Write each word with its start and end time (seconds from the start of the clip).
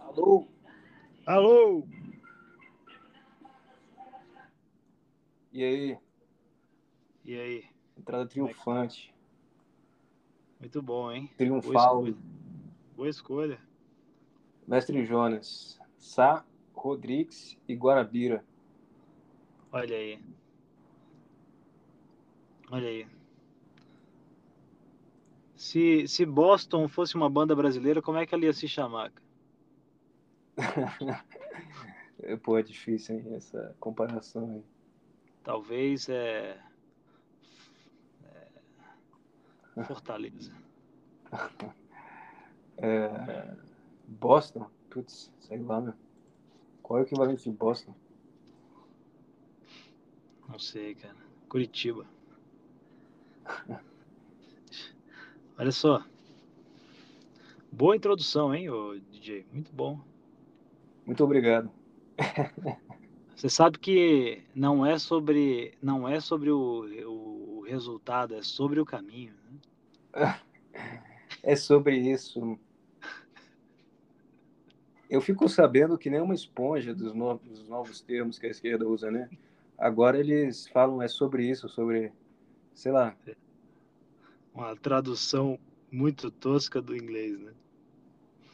Alô? 0.00 0.48
Alô? 1.26 1.86
E 5.52 5.64
aí? 5.64 5.98
E 7.24 7.38
aí? 7.38 7.64
Entrada 7.98 8.26
triunfante. 8.26 9.14
Muito 10.58 10.80
bom, 10.80 11.12
hein? 11.12 11.30
Triunfal. 11.36 11.72
Boa 11.72 12.08
escolha. 12.08 12.16
Boa 12.96 13.08
escolha. 13.08 13.60
Mestre 14.66 15.04
Jonas. 15.04 15.78
Sá, 15.98 16.44
Rodrigues 16.74 17.58
e 17.68 17.74
Guarabira. 17.74 18.42
Olha 19.70 19.96
aí. 19.96 20.18
Olha 22.70 22.88
aí. 22.88 23.19
Se, 25.60 26.08
se 26.08 26.24
Boston 26.24 26.88
fosse 26.88 27.14
uma 27.16 27.28
banda 27.28 27.54
brasileira, 27.54 28.00
como 28.00 28.16
é 28.16 28.24
que 28.24 28.34
ela 28.34 28.46
ia 28.46 28.52
se 28.52 28.66
chamar? 28.66 29.12
Pô, 32.42 32.56
é 32.56 32.62
difícil, 32.62 33.16
hein? 33.16 33.34
Essa 33.34 33.76
comparação 33.78 34.54
aí. 34.54 34.64
Talvez 35.44 36.08
é... 36.08 36.58
é... 39.76 39.84
Fortaleza. 39.84 40.50
É... 42.82 43.54
Boston? 44.08 44.66
Putz, 44.88 45.30
sei 45.40 45.58
lá, 45.58 45.82
meu. 45.82 45.92
Qual 46.82 46.98
é 46.98 47.02
o 47.02 47.04
equivalente 47.04 47.42
de 47.42 47.54
Boston? 47.54 47.94
Não 50.48 50.58
sei, 50.58 50.94
cara. 50.94 51.18
Curitiba. 51.46 52.06
Olha 55.60 55.72
só. 55.72 56.02
Boa 57.70 57.94
introdução, 57.94 58.54
hein, 58.54 58.70
ô 58.70 58.98
DJ? 58.98 59.44
Muito 59.52 59.70
bom. 59.70 60.00
Muito 61.04 61.22
obrigado. 61.22 61.70
Você 63.36 63.50
sabe 63.50 63.78
que 63.78 64.42
não 64.54 64.86
é 64.86 64.98
sobre 64.98 65.74
não 65.82 66.08
é 66.08 66.18
sobre 66.18 66.50
o, 66.50 66.86
o 67.06 67.60
resultado, 67.68 68.34
é 68.34 68.42
sobre 68.42 68.80
o 68.80 68.86
caminho. 68.86 69.34
Né? 70.14 70.40
É 71.42 71.54
sobre 71.54 71.98
isso. 71.98 72.58
Eu 75.10 75.20
fico 75.20 75.46
sabendo 75.46 75.98
que 75.98 76.08
nem 76.08 76.22
uma 76.22 76.34
esponja 76.34 76.94
dos 76.94 77.12
novos, 77.12 77.46
dos 77.46 77.68
novos 77.68 78.00
termos 78.00 78.38
que 78.38 78.46
a 78.46 78.50
esquerda 78.50 78.88
usa, 78.88 79.10
né? 79.10 79.28
Agora 79.76 80.18
eles 80.18 80.66
falam 80.68 81.02
é 81.02 81.08
sobre 81.08 81.50
isso, 81.50 81.68
sobre, 81.68 82.12
sei 82.72 82.92
lá. 82.92 83.14
Uma 84.60 84.76
tradução 84.76 85.58
muito 85.90 86.30
tosca 86.30 86.82
do 86.82 86.94
inglês, 86.94 87.40
né? 87.40 87.52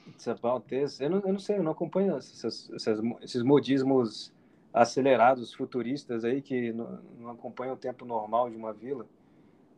It's 0.06 0.28
about 0.28 0.64
this. 0.68 1.00
Eu 1.00 1.10
não, 1.10 1.18
eu 1.18 1.32
não 1.32 1.38
sei, 1.40 1.58
eu 1.58 1.64
não 1.64 1.72
acompanho 1.72 2.16
essas, 2.16 2.70
essas, 2.70 3.00
esses 3.22 3.42
modismos 3.42 4.32
acelerados, 4.72 5.52
futuristas 5.52 6.24
aí, 6.24 6.40
que 6.40 6.72
não, 6.72 7.00
não 7.18 7.30
acompanham 7.30 7.74
o 7.74 7.76
tempo 7.76 8.04
normal 8.04 8.48
de 8.48 8.56
uma 8.56 8.72
vila. 8.72 9.04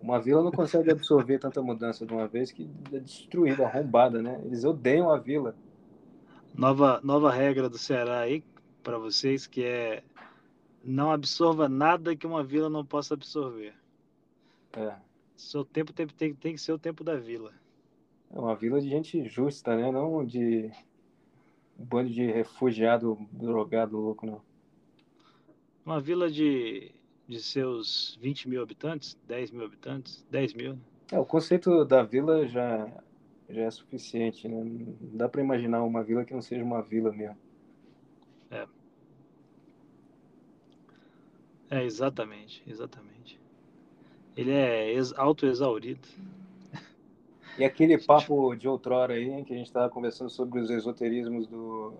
Uma 0.02 0.20
vila 0.20 0.42
não 0.42 0.52
consegue 0.52 0.92
absorver 0.92 1.38
tanta 1.40 1.62
mudança 1.62 2.04
de 2.04 2.12
uma 2.12 2.28
vez 2.28 2.52
que 2.52 2.68
é 2.92 3.00
destruída, 3.00 3.64
arrombada, 3.64 4.20
né? 4.20 4.38
Eles 4.44 4.64
odeiam 4.64 5.10
a 5.10 5.16
vila. 5.16 5.56
Nova, 6.54 7.00
nova 7.02 7.32
regra 7.32 7.70
do 7.70 7.78
Ceará 7.78 8.20
aí 8.20 8.44
para 8.82 8.98
vocês 8.98 9.46
que 9.46 9.64
é 9.64 10.04
não 10.84 11.10
absorva 11.10 11.70
nada 11.70 12.14
que 12.14 12.26
uma 12.26 12.44
vila 12.44 12.68
não 12.68 12.84
possa 12.84 13.14
absorver. 13.14 13.72
É. 14.74 15.07
Seu 15.38 15.64
tempo 15.64 15.92
tem, 15.92 16.06
tem, 16.06 16.34
tem 16.34 16.54
que 16.54 16.60
ser 16.60 16.72
o 16.72 16.78
tempo 16.78 17.04
da 17.04 17.14
vila. 17.14 17.54
É 18.30 18.38
uma 18.38 18.56
vila 18.56 18.80
de 18.80 18.88
gente 18.88 19.26
justa, 19.28 19.76
né? 19.76 19.90
Não 19.90 20.24
de 20.24 20.70
um 21.78 21.84
bando 21.84 22.10
de 22.10 22.26
refugiado 22.26 23.16
drogado 23.30 23.96
louco, 23.96 24.26
não. 24.26 24.42
Uma 25.86 26.00
vila 26.00 26.28
de, 26.28 26.90
de 27.26 27.40
seus 27.40 28.18
20 28.20 28.48
mil 28.48 28.60
habitantes, 28.60 29.16
10 29.28 29.52
mil 29.52 29.64
habitantes, 29.64 30.26
10 30.28 30.54
mil. 30.54 30.76
É, 31.12 31.18
o 31.18 31.24
conceito 31.24 31.84
da 31.84 32.02
vila 32.02 32.46
já, 32.48 32.90
já 33.48 33.62
é 33.62 33.70
suficiente, 33.70 34.48
né? 34.48 34.62
Não 34.62 35.16
dá 35.16 35.28
para 35.28 35.40
imaginar 35.40 35.84
uma 35.84 36.02
vila 36.02 36.24
que 36.24 36.34
não 36.34 36.42
seja 36.42 36.64
uma 36.64 36.82
vila 36.82 37.12
mesmo. 37.12 37.38
É, 41.70 41.84
exatamente, 41.84 42.62
exatamente. 42.66 43.38
Ele 44.38 44.52
é 44.52 44.92
ex, 44.92 45.12
auto-exaurido. 45.18 46.06
E 47.58 47.64
aquele 47.64 47.98
papo 48.06 48.54
de 48.54 48.68
outrora 48.68 49.14
aí, 49.14 49.28
hein, 49.28 49.42
que 49.42 49.52
a 49.52 49.56
gente 49.56 49.66
estava 49.66 49.90
conversando 49.90 50.30
sobre 50.30 50.60
os 50.60 50.70
esoterismos 50.70 51.48
do. 51.48 51.92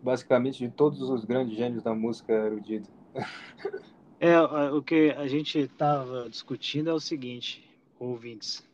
Basicamente 0.00 0.64
de 0.64 0.70
todos 0.70 1.00
os 1.10 1.24
grandes 1.24 1.56
gênios 1.56 1.82
da 1.82 1.92
música 1.92 2.32
erudita. 2.32 2.88
É, 4.18 4.40
o 4.40 4.82
que 4.82 5.10
a 5.10 5.28
gente 5.28 5.58
estava 5.58 6.26
discutindo 6.30 6.88
é 6.88 6.92
o 6.94 6.98
seguinte, 6.98 7.62
ouvintes. 7.98 8.66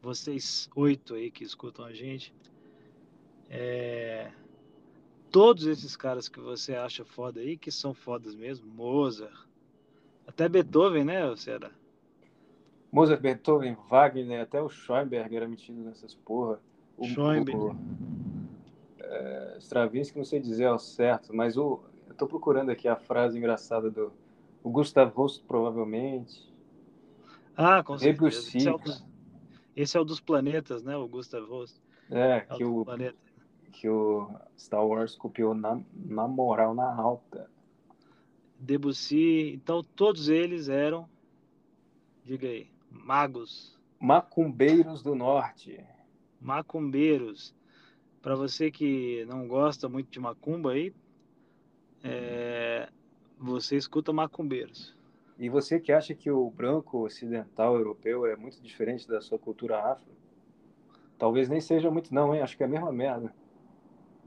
Vocês 0.00 0.70
oito 0.76 1.14
aí 1.14 1.32
que 1.32 1.42
escutam 1.42 1.84
a 1.84 1.92
gente, 1.92 2.32
é, 3.50 4.30
todos 5.32 5.66
esses 5.66 5.96
caras 5.96 6.28
que 6.28 6.38
você 6.38 6.76
acha 6.76 7.04
foda 7.04 7.40
aí, 7.40 7.56
que 7.56 7.72
são 7.72 7.92
fodas 7.92 8.36
mesmo, 8.36 8.64
Mozart, 8.72 9.34
até 10.26 10.48
Beethoven, 10.48 11.04
né, 11.04 11.36
Ceará? 11.36 11.70
Mozart, 12.92 13.20
Beethoven, 13.20 13.76
Wagner, 13.88 14.42
até 14.42 14.60
o 14.60 14.68
Schoenberg 14.68 15.34
era 15.34 15.48
metido 15.48 15.80
nessas 15.82 16.14
porra. 16.14 16.60
O, 16.96 17.06
Schoenberg. 17.06 17.56
o- 17.56 17.74
é, 19.00 19.56
Stravinsky, 19.58 20.16
não 20.18 20.24
sei 20.24 20.40
dizer 20.40 20.66
ao 20.66 20.78
certo, 20.78 21.34
mas 21.34 21.56
o, 21.56 21.80
eu 22.08 22.14
tô 22.14 22.26
procurando 22.26 22.70
aqui 22.70 22.88
a 22.88 22.96
frase 22.96 23.38
engraçada 23.38 23.90
do 23.90 24.12
o 24.62 24.70
Gustav 24.70 25.12
Holst, 25.14 25.42
provavelmente. 25.46 26.48
Ah, 27.56 27.82
com 27.82 27.98
certeza. 27.98 28.48
Esse 28.54 28.68
é, 28.68 28.72
dos, 28.78 29.06
esse 29.76 29.96
é 29.96 30.00
o 30.00 30.04
dos 30.04 30.20
planetas, 30.20 30.82
né, 30.82 30.96
o 30.96 31.08
Gustav 31.08 31.44
Holst. 31.46 31.76
É, 32.10 32.36
É 32.36 32.40
que 32.40 32.64
o, 32.64 32.86
que 33.72 33.88
o 33.88 34.28
Star 34.58 34.86
Wars 34.86 35.16
copiou 35.16 35.54
na, 35.54 35.80
na 35.94 36.28
moral, 36.28 36.74
na 36.74 36.94
alta. 36.94 37.50
Debussy, 38.62 39.54
então 39.54 39.82
todos 39.82 40.28
eles 40.28 40.68
eram, 40.68 41.08
diga 42.24 42.46
aí, 42.46 42.70
magos, 42.88 43.76
Macumbeiros 43.98 45.02
do 45.02 45.16
Norte. 45.16 45.84
macumbeiros. 46.40 47.52
Para 48.20 48.36
você 48.36 48.70
que 48.70 49.24
não 49.26 49.48
gosta 49.48 49.88
muito 49.88 50.10
de 50.10 50.20
macumba 50.20 50.72
aí, 50.72 50.94
é, 52.04 52.88
você 53.36 53.76
escuta 53.76 54.12
macumbeiros. 54.12 54.96
E 55.36 55.48
você 55.48 55.80
que 55.80 55.90
acha 55.90 56.14
que 56.14 56.30
o 56.30 56.48
branco 56.48 57.04
ocidental 57.04 57.74
europeu 57.74 58.24
é 58.26 58.36
muito 58.36 58.62
diferente 58.62 59.08
da 59.08 59.20
sua 59.20 59.40
cultura 59.40 59.90
afro? 59.90 60.12
Talvez 61.18 61.48
nem 61.48 61.60
seja 61.60 61.90
muito 61.90 62.14
não, 62.14 62.32
hein? 62.32 62.42
Acho 62.42 62.56
que 62.56 62.62
é 62.62 62.66
a 62.66 62.68
mesma 62.68 62.92
merda. 62.92 63.34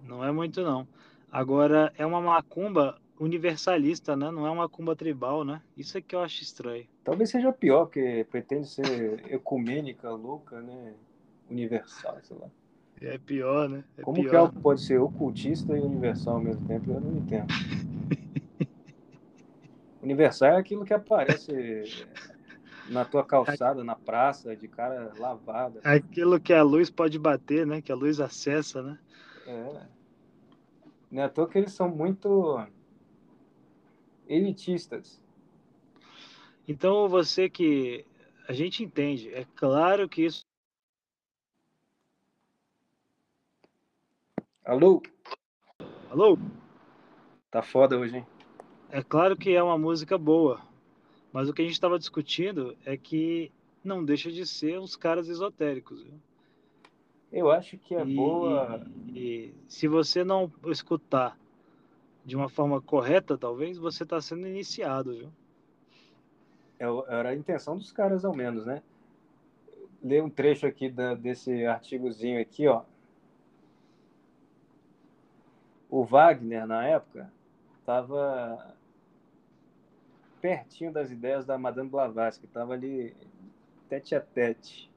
Não 0.04 0.22
é 0.24 0.31
muito 0.31 0.62
não. 0.62 0.86
Agora 1.31 1.94
é 1.98 2.06
uma 2.06 2.20
macumba 2.20 3.00
universalista, 3.20 4.16
né? 4.16 4.30
Não 4.32 4.46
é 4.46 4.50
uma 4.50 4.64
macumba 4.64 4.96
tribal, 4.96 5.44
né? 5.44 5.62
Isso 5.78 5.98
é 5.98 6.02
que 6.02 6.16
eu 6.16 6.22
acho 6.22 6.44
estranho. 6.44 6.86
Talvez 7.04 7.30
seja 7.30 7.52
pior, 7.52 7.86
porque 7.86 8.26
pretende 8.30 8.68
ser 8.68 9.24
ecumênica, 9.32 10.10
louca, 10.12 10.62
né? 10.62 10.94
Universal, 11.50 12.18
sei 12.24 12.38
lá. 12.38 12.48
É 13.02 13.18
pior, 13.18 13.70
né? 13.70 13.84
É 13.98 14.02
Como 14.02 14.22
que 14.22 14.30
pior. 14.30 14.40
algo 14.40 14.60
pode 14.60 14.82
ser 14.82 15.00
ocultista 15.00 15.78
e 15.78 15.82
universal 15.82 16.36
ao 16.36 16.42
mesmo 16.42 16.66
tempo? 16.68 16.92
Eu 16.92 17.02
não 17.02 17.18
entendo. 17.18 17.48
Universal 20.02 20.50
é 20.50 20.58
aquilo 20.58 20.86
que 20.86 20.94
aparece 20.94 22.06
na 22.90 23.04
tua 23.04 23.24
calçada, 23.24 23.84
na 23.84 23.96
praça, 23.96 24.56
de 24.56 24.68
cara 24.68 25.12
lavada. 25.18 25.80
Aquilo 25.84 26.40
que 26.40 26.54
a 26.54 26.64
luz 26.64 26.90
pode 26.90 27.18
bater, 27.20 27.66
né? 27.66 27.82
Que 27.82 27.92
a 27.92 27.96
luz 27.96 28.20
acessa, 28.20 28.82
né? 28.82 28.98
É. 29.48 29.82
Não 31.12 31.22
é 31.22 31.26
à 31.26 31.30
toa 31.30 31.48
que 31.48 31.58
eles 31.58 31.74
são 31.74 31.90
muito 31.90 32.60
elitistas. 34.27 35.22
Então 36.68 37.07
você 37.07 37.50
que 37.50 38.06
a 38.48 38.54
gente 38.54 38.83
entende, 38.83 39.33
é 39.33 39.45
claro 39.56 40.07
que 40.10 40.24
isso 40.24 40.42
Alô? 44.63 45.01
Alô? 46.10 46.38
Tá 47.51 47.62
foda 47.62 47.98
hoje, 48.00 48.18
hein? 48.18 48.25
É 48.89 49.04
claro 49.04 49.38
que 49.38 49.51
é 49.51 49.62
uma 49.62 49.77
música 49.77 50.18
boa, 50.18 50.62
mas 51.31 51.48
o 51.48 51.54
que 51.54 51.62
a 51.62 51.66
gente 51.66 51.74
estava 51.74 52.00
discutindo 52.00 52.75
é 52.83 52.98
que 52.98 53.51
não 53.83 54.04
deixa 54.04 54.31
de 54.31 54.45
ser 54.45 54.80
uns 54.80 54.95
caras 54.95 55.28
esotéricos. 55.30 56.01
Viu? 56.01 56.19
Eu 57.31 57.51
acho 57.51 57.78
que 57.78 57.94
é 57.94 58.04
E- 58.04 58.16
boa. 58.16 58.88
E, 59.13 59.19
e 59.19 59.56
se 59.68 59.88
você 59.88 60.24
não 60.24 60.51
escutar 60.66 61.38
de 62.25 62.36
uma 62.36 62.50
forma 62.50 62.81
correta, 62.81 63.38
talvez, 63.38 63.77
você 63.77 64.04
está 64.04 64.19
sendo 64.19 64.48
iniciado, 64.48 65.13
viu? 65.13 65.31
É 66.80 66.86
era 67.13 67.30
a 67.30 67.36
intenção 67.36 67.77
dos 67.77 67.92
caras, 67.92 68.25
ao 68.25 68.36
menos, 68.36 68.66
né? 68.66 68.81
Ler 70.04 70.24
um 70.24 70.30
trecho 70.30 70.66
aqui 70.66 70.89
da, 70.89 71.13
desse 71.13 71.66
artigozinho 71.66 72.42
aqui, 72.42 72.68
ó. 72.68 72.83
O 75.89 76.04
Wagner, 76.04 76.66
na 76.66 76.86
época, 76.86 77.31
estava 77.80 78.75
pertinho 80.42 80.92
das 80.92 81.12
ideias 81.12 81.45
da 81.45 81.57
Madame 81.57 81.89
Blavatsky, 81.89 82.45
estava 82.45 82.74
ali 82.74 83.16
tete 83.88 84.16
a 84.16 84.19
tete. 84.19 84.92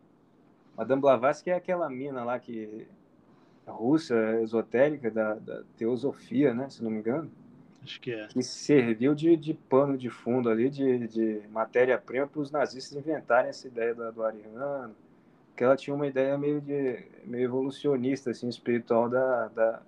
Madame 0.76 1.00
Blavatsky 1.00 1.50
é 1.50 1.54
aquela 1.54 1.88
mina 1.88 2.24
lá 2.24 2.38
que 2.38 2.88
russa 3.70 4.40
esotérica 4.42 5.10
da, 5.10 5.34
da 5.34 5.62
teosofia, 5.76 6.54
né, 6.54 6.68
se 6.68 6.82
não 6.82 6.90
me 6.90 6.98
engano. 6.98 7.30
Acho 7.82 8.00
que 8.00 8.12
é. 8.12 8.26
Que 8.28 8.42
serviu 8.42 9.14
de, 9.14 9.36
de 9.36 9.54
pano 9.54 9.96
de 9.96 10.10
fundo 10.10 10.50
ali, 10.50 10.68
de, 10.68 11.08
de 11.08 11.42
matéria-prima 11.50 12.26
para 12.26 12.40
os 12.40 12.50
nazistas 12.50 12.96
inventarem 12.96 13.50
essa 13.50 13.66
ideia 13.66 13.94
do, 13.94 14.12
do 14.12 14.22
ariano. 14.22 14.94
Que 15.56 15.64
ela 15.64 15.76
tinha 15.76 15.94
uma 15.94 16.06
ideia 16.06 16.36
meio, 16.36 16.60
de, 16.60 17.04
meio 17.24 17.44
evolucionista, 17.44 18.30
assim, 18.30 18.48
espiritual, 18.48 19.08
da, 19.08 19.48
da, 19.48 19.82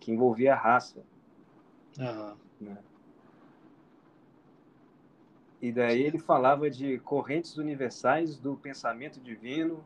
que 0.00 0.12
envolvia 0.12 0.54
a 0.54 0.56
raça. 0.56 1.00
Uhum. 1.98 2.34
Né? 2.60 2.78
E 5.60 5.72
daí 5.72 6.02
ele 6.02 6.18
falava 6.18 6.70
de 6.70 6.98
correntes 6.98 7.56
universais 7.56 8.38
do 8.38 8.54
pensamento 8.54 9.18
divino, 9.18 9.82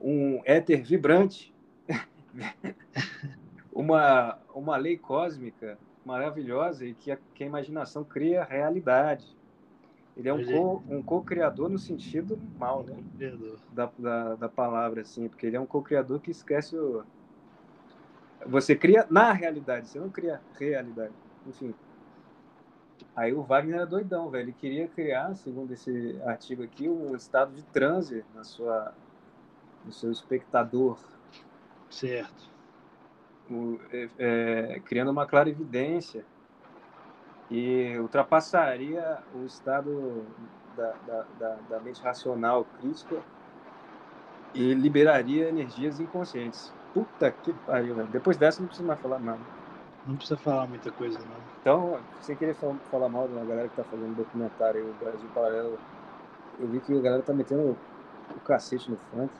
um 0.00 0.42
éter 0.44 0.84
vibrante, 0.84 1.54
uma, 3.92 4.38
uma 4.54 4.76
lei 4.76 4.96
cósmica 4.96 5.78
maravilhosa 6.04 6.84
e 6.84 6.94
que 6.94 7.10
a, 7.10 7.18
que 7.34 7.44
a 7.44 7.46
imaginação 7.46 8.02
cria 8.02 8.44
realidade. 8.44 9.36
Ele 10.16 10.28
é 10.28 10.34
um, 10.34 10.44
co, 10.44 10.82
um 10.90 11.02
co-criador 11.02 11.70
no 11.70 11.78
sentido 11.78 12.38
mal, 12.58 12.82
né? 12.82 12.96
Da, 13.72 13.90
da, 13.98 14.34
da, 14.34 14.48
palavra, 14.48 15.00
assim, 15.00 15.28
porque 15.28 15.46
ele 15.46 15.56
é 15.56 15.60
um 15.60 15.66
co-criador 15.66 16.20
que 16.20 16.30
esquece 16.30 16.76
o... 16.76 17.02
Você 18.46 18.74
cria 18.74 19.06
na 19.08 19.32
realidade, 19.32 19.88
você 19.88 19.98
não 19.98 20.10
cria 20.10 20.40
realidade. 20.58 21.14
Enfim, 21.46 21.74
Aí 23.14 23.32
o 23.32 23.42
Wagner 23.42 23.76
era 23.76 23.86
doidão, 23.86 24.30
velho. 24.30 24.44
Ele 24.44 24.52
queria 24.52 24.88
criar, 24.88 25.34
segundo 25.34 25.72
esse 25.72 26.18
artigo 26.24 26.62
aqui, 26.62 26.88
um 26.88 27.14
estado 27.14 27.52
de 27.54 27.62
transe 27.64 28.24
na 28.34 28.42
sua, 28.42 28.94
no 29.84 29.92
seu 29.92 30.10
espectador. 30.10 30.98
Certo. 31.90 32.51
O, 33.52 33.78
é, 33.90 34.08
é, 34.76 34.80
criando 34.80 35.10
uma 35.10 35.26
clara 35.26 35.50
evidência 35.50 36.24
e 37.50 37.98
ultrapassaria 37.98 39.18
o 39.34 39.44
estado 39.44 40.24
da, 40.74 40.92
da, 41.06 41.22
da, 41.38 41.56
da 41.68 41.80
mente 41.80 42.00
racional 42.02 42.64
crítica 42.64 43.22
e 44.54 44.74
liberaria 44.74 45.48
energias 45.48 46.00
inconscientes. 46.00 46.72
Puta 46.94 47.30
que 47.30 47.52
pariu, 47.66 47.94
velho. 47.94 48.08
Depois 48.08 48.36
dessa 48.36 48.60
não 48.60 48.68
precisa 48.68 48.86
mais 48.86 49.00
falar 49.00 49.18
nada. 49.18 49.40
Não 50.06 50.16
precisa 50.16 50.38
falar 50.38 50.66
muita 50.66 50.90
coisa, 50.90 51.18
não. 51.18 51.36
Então, 51.60 51.98
sem 52.20 52.36
querer 52.36 52.54
falar, 52.54 53.08
mal 53.08 53.28
da 53.28 53.44
galera 53.44 53.68
que 53.68 53.76
tá 53.76 53.84
fazendo 53.84 54.16
documentário 54.16 54.90
o 54.90 54.94
Brasil 54.94 55.28
Paralelo, 55.34 55.78
eu 56.58 56.68
vi 56.68 56.80
que 56.80 56.92
a 56.92 57.00
galera 57.00 57.22
tá 57.22 57.32
metendo 57.32 57.76
o 58.34 58.40
cacete 58.40 58.90
no 58.90 58.96
funk. 58.96 59.32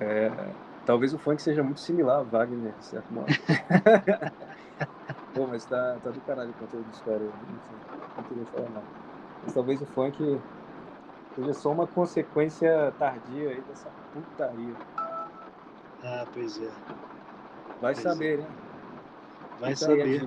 É, 0.00 0.65
talvez 0.86 1.12
o 1.12 1.18
funk 1.18 1.42
seja 1.42 1.62
muito 1.62 1.80
similar 1.80 2.20
a 2.20 2.22
Wagner, 2.22 2.72
de 2.78 2.86
certo 2.86 3.12
modo. 3.12 3.26
Pô, 5.34 5.46
mas 5.46 5.66
tá, 5.66 5.98
tá 6.02 6.10
do 6.10 6.20
caralho 6.22 6.50
o 6.50 6.54
conteúdo 6.54 6.88
dos 6.88 7.02
caras. 7.02 7.28
Não 8.16 8.24
queria 8.24 8.46
falar 8.46 8.70
nada. 8.70 8.86
Mas 9.42 9.52
talvez 9.52 9.82
o 9.82 9.86
funk 9.86 10.40
seja 11.34 11.52
só 11.52 11.72
uma 11.72 11.86
consequência 11.86 12.90
tardia 12.98 13.50
aí 13.50 13.60
dessa 13.60 13.90
putaria. 14.12 14.74
Ah, 16.02 16.26
pois 16.32 16.62
é. 16.62 16.70
Vai 17.80 17.92
pois 17.92 17.98
saber, 17.98 18.38
é. 18.38 18.42
né? 18.42 18.48
Vai 19.60 19.72
Isso 19.72 19.84
saber. 19.84 20.22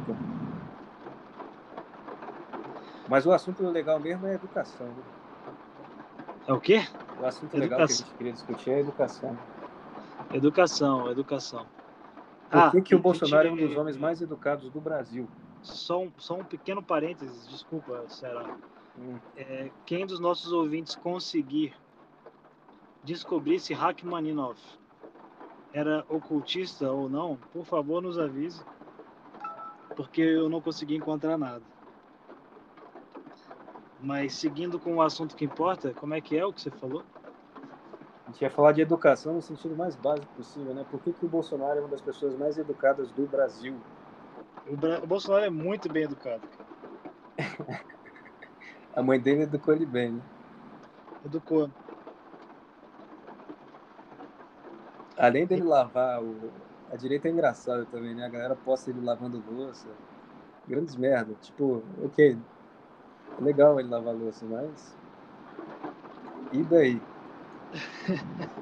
Mas 3.07 3.25
o 3.25 3.31
assunto 3.31 3.67
legal 3.69 3.99
mesmo 3.99 4.27
é 4.27 4.35
educação. 4.35 4.85
Viu? 4.85 5.03
É 6.47 6.53
o 6.53 6.59
quê? 6.59 6.83
O 7.19 7.25
assunto 7.25 7.55
educação. 7.55 7.59
legal 7.59 7.87
que 7.87 7.93
a 7.93 7.95
gente 7.95 8.15
queria 8.15 8.33
discutir 8.33 8.69
é 8.69 8.75
a 8.75 8.79
educação. 8.79 9.37
Educação, 10.33 11.09
educação. 11.09 11.65
Por 12.49 12.71
que, 12.71 12.77
ah, 12.77 12.81
que 12.81 12.95
o 12.95 12.99
Bolsonaro 12.99 13.47
é 13.47 13.51
um 13.51 13.55
dos 13.55 13.77
homens 13.77 13.97
mais 13.97 14.21
educados 14.21 14.69
do 14.69 14.81
Brasil? 14.81 15.27
Só 15.61 16.01
um, 16.01 16.11
só 16.17 16.35
um 16.35 16.43
pequeno 16.43 16.81
parênteses, 16.81 17.47
desculpa, 17.47 18.05
Será. 18.07 18.55
Hum. 18.97 19.19
É, 19.35 19.71
quem 19.85 20.05
dos 20.05 20.19
nossos 20.19 20.51
ouvintes 20.51 20.95
conseguir 20.95 21.73
descobrir 23.03 23.59
se 23.59 23.73
Rachmaninoff 23.73 24.61
era 25.71 26.03
ocultista 26.09 26.91
ou 26.91 27.07
não, 27.07 27.37
por 27.53 27.65
favor 27.65 28.01
nos 28.01 28.17
avise 28.17 28.63
porque 29.99 30.21
eu 30.21 30.47
não 30.47 30.61
consegui 30.61 30.95
encontrar 30.95 31.37
nada. 31.37 31.61
Mas 34.01 34.33
seguindo 34.35 34.79
com 34.79 34.95
o 34.95 35.01
assunto 35.01 35.35
que 35.35 35.43
importa, 35.43 35.93
como 35.93 36.13
é 36.13 36.21
que 36.21 36.37
é 36.37 36.45
o 36.45 36.53
que 36.53 36.61
você 36.61 36.71
falou? 36.71 37.03
A 38.29 38.31
gente 38.31 38.41
ia 38.43 38.49
falar 38.51 38.73
de 38.73 38.81
educação 38.81 39.33
no 39.33 39.41
sentido 39.41 39.75
mais 39.75 39.95
básico 39.95 40.27
possível, 40.35 40.71
né? 40.71 40.85
Por 40.91 41.01
que, 41.01 41.11
que 41.11 41.25
o 41.25 41.27
Bolsonaro 41.29 41.79
é 41.79 41.81
uma 41.81 41.89
das 41.89 41.99
pessoas 41.99 42.37
mais 42.37 42.59
educadas 42.59 43.11
do 43.11 43.25
Brasil? 43.25 43.75
O, 44.67 44.77
Bra... 44.77 44.99
o 45.03 45.07
Bolsonaro 45.07 45.45
é 45.45 45.49
muito 45.49 45.91
bem 45.91 46.03
educado. 46.03 46.43
A 48.95 49.01
mãe 49.01 49.19
dele 49.19 49.43
educou 49.43 49.73
ele 49.73 49.85
bem, 49.85 50.11
né? 50.11 50.21
Educou. 51.25 51.71
Além 55.17 55.47
dele 55.47 55.63
lavar 55.63 56.21
o, 56.23 56.51
a 56.91 56.97
direita 56.97 57.27
é 57.27 57.31
engraçada 57.31 57.83
também, 57.87 58.13
né? 58.13 58.25
A 58.25 58.29
galera 58.29 58.55
posta 58.55 58.91
ele 58.91 59.01
lavando 59.01 59.43
louça. 59.51 59.89
Grandes 60.67 60.95
merda. 60.95 61.33
Tipo, 61.41 61.81
ok. 62.05 62.37
É 63.39 63.43
legal 63.43 63.79
ele 63.79 63.89
lavar 63.89 64.13
louça, 64.13 64.45
mas. 64.45 64.95
E 66.53 66.63
daí? 66.63 67.01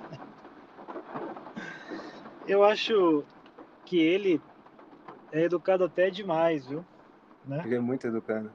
Eu 2.48 2.64
acho 2.64 3.26
que 3.86 4.00
ele 4.00 4.42
é 5.32 5.44
educado 5.44 5.84
até 5.84 6.10
demais, 6.10 6.66
viu? 6.66 6.84
Né? 7.46 7.62
Ele 7.66 7.76
é 7.76 7.80
muito 7.80 8.08
educado. 8.08 8.50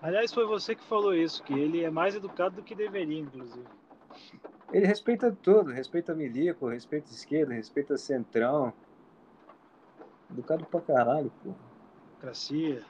Aliás, 0.00 0.32
foi 0.32 0.46
você 0.46 0.76
que 0.76 0.84
falou 0.84 1.12
isso, 1.12 1.42
que 1.42 1.52
ele 1.52 1.82
é 1.82 1.90
mais 1.90 2.14
educado 2.14 2.56
do 2.56 2.62
que 2.62 2.74
deveria, 2.74 3.18
inclusive. 3.18 3.66
Ele 4.72 4.86
respeita 4.86 5.34
tudo, 5.42 5.72
respeita 5.72 6.14
milico, 6.14 6.68
respeita 6.68 7.10
esquerda, 7.10 7.52
respeita 7.52 7.96
centrão. 7.96 8.72
Educado 10.30 10.64
pra 10.66 10.80
caralho, 10.80 11.32
pô. 11.42 11.52
Democracia. 12.06 12.84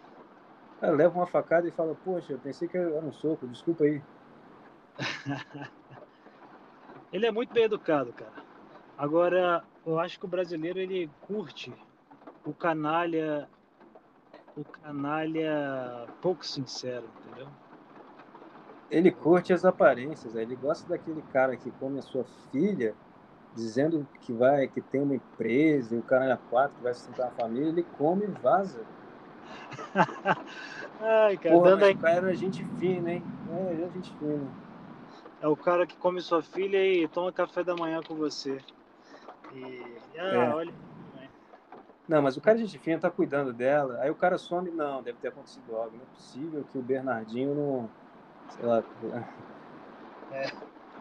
Cara, 0.81 0.93
leva 0.93 1.15
uma 1.15 1.27
facada 1.27 1.67
e 1.67 1.73
fala, 1.73 1.95
poxa, 1.95 2.33
eu 2.33 2.39
pensei 2.39 2.69
que 2.69 2.77
era 2.77 3.01
um 3.01 3.13
soco, 3.13 3.47
desculpa 3.47 3.85
aí. 3.85 4.03
ele 7.13 7.27
é 7.27 7.31
muito 7.31 7.53
bem 7.53 7.65
educado, 7.65 8.13
cara. 8.13 8.35
Agora, 8.97 9.65
eu 9.85 9.99
acho 9.99 10.19
que 10.19 10.27
o 10.27 10.29
brasileiro 10.29 10.79
ele 10.79 11.11
curte 11.21 11.77
o 12.45 12.55
canalha 12.55 13.51
o 14.55 14.65
canalha 14.65 16.11
pouco 16.21 16.45
sincero, 16.45 17.07
entendeu? 17.07 17.49
ele 18.91 19.11
curte 19.11 19.53
as 19.53 19.65
aparências, 19.65 20.35
ele 20.35 20.57
gosta 20.57 20.89
daquele 20.89 21.23
cara 21.23 21.57
que 21.57 21.71
come 21.73 21.99
a 21.99 22.03
sua 22.03 22.25
filha, 22.51 22.97
dizendo 23.55 24.07
que 24.21 24.33
vai, 24.33 24.69
que 24.69 24.81
tem 24.81 25.01
uma 25.03 25.17
empresa, 25.17 25.95
e 25.95 25.99
o 25.99 26.03
cara 26.03 26.33
é 26.33 26.37
quatro, 26.49 26.77
que 26.77 26.83
vai 26.83 26.95
sustentar 26.95 27.29
a 27.29 27.33
família, 27.33 27.69
ele 27.69 27.85
come 27.85 28.25
e 28.27 28.33
vaza. 28.33 28.87
Ai, 31.01 31.37
cara, 31.39 31.59
Porra, 31.59 31.77
mas 31.77 31.95
o 31.95 31.99
cara 31.99 32.17
era 32.17 32.35
gente 32.35 32.65
fina, 32.65 33.13
hein? 33.13 33.25
É, 33.49 33.75
era 33.75 33.91
gente 33.91 34.17
fina. 34.17 34.53
É 35.41 35.47
o 35.47 35.57
cara 35.57 35.87
que 35.87 35.97
come 35.97 36.21
sua 36.21 36.43
filha 36.43 36.85
e 36.85 37.07
toma 37.09 37.33
café 37.33 37.63
da 37.63 37.75
manhã 37.77 38.01
com 38.07 38.15
você. 38.15 38.59
E, 39.55 39.99
ah, 40.19 40.35
é. 40.35 40.55
olha. 40.55 40.75
Não, 42.09 42.23
mas 42.23 42.37
o 42.37 42.41
cara 42.41 42.57
de 42.57 42.65
gente 42.65 42.79
fina 42.79 42.99
tá 42.99 43.11
cuidando 43.11 43.53
dela. 43.53 43.99
Aí 44.01 44.11
o 44.11 44.15
cara 44.15 44.39
some, 44.39 44.71
não, 44.71 45.03
deve 45.03 45.19
ter 45.19 45.29
acontecido 45.29 45.77
algo. 45.77 45.97
Não 45.97 46.03
é 46.03 46.17
possível 46.17 46.65
que 46.73 46.79
o 46.79 46.83
Bernardinho 46.83 47.55
não 47.55 47.91
sei 48.51 48.65
lá. 48.67 48.83
É. 50.31 50.53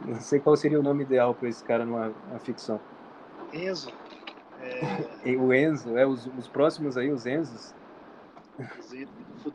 Não 0.06 0.22
sei 0.22 0.39
qual 0.39 0.56
seria 0.56 0.79
o 0.79 0.84
nome 0.84 1.03
ideal 1.03 1.36
para 1.36 1.50
esse 1.50 1.62
cara 1.62 1.84
numa, 1.84 2.13
ficção. 2.39 2.79
Enzo. 3.51 3.91
É... 4.62 5.36
o 5.36 5.53
Enzo, 5.53 5.98
é, 5.98 6.08
os, 6.08 6.27
os 6.27 6.48
próximos 6.48 6.98
aí, 6.98 7.12
os 7.12 7.25
Enzos. 7.25 7.75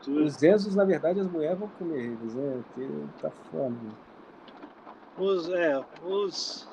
Os 0.07 0.43
Enzos, 0.43 0.75
na 0.75 0.85
verdade, 0.85 1.21
as 1.21 1.27
mulheres 1.27 1.59
vão 1.59 1.69
comer 1.69 2.01
eles, 2.01 2.35
né? 2.35 2.63
Tá 3.23 3.31
fome. 3.51 3.79
Os, 5.17 5.49
é, 5.49 5.85
os. 6.05 6.69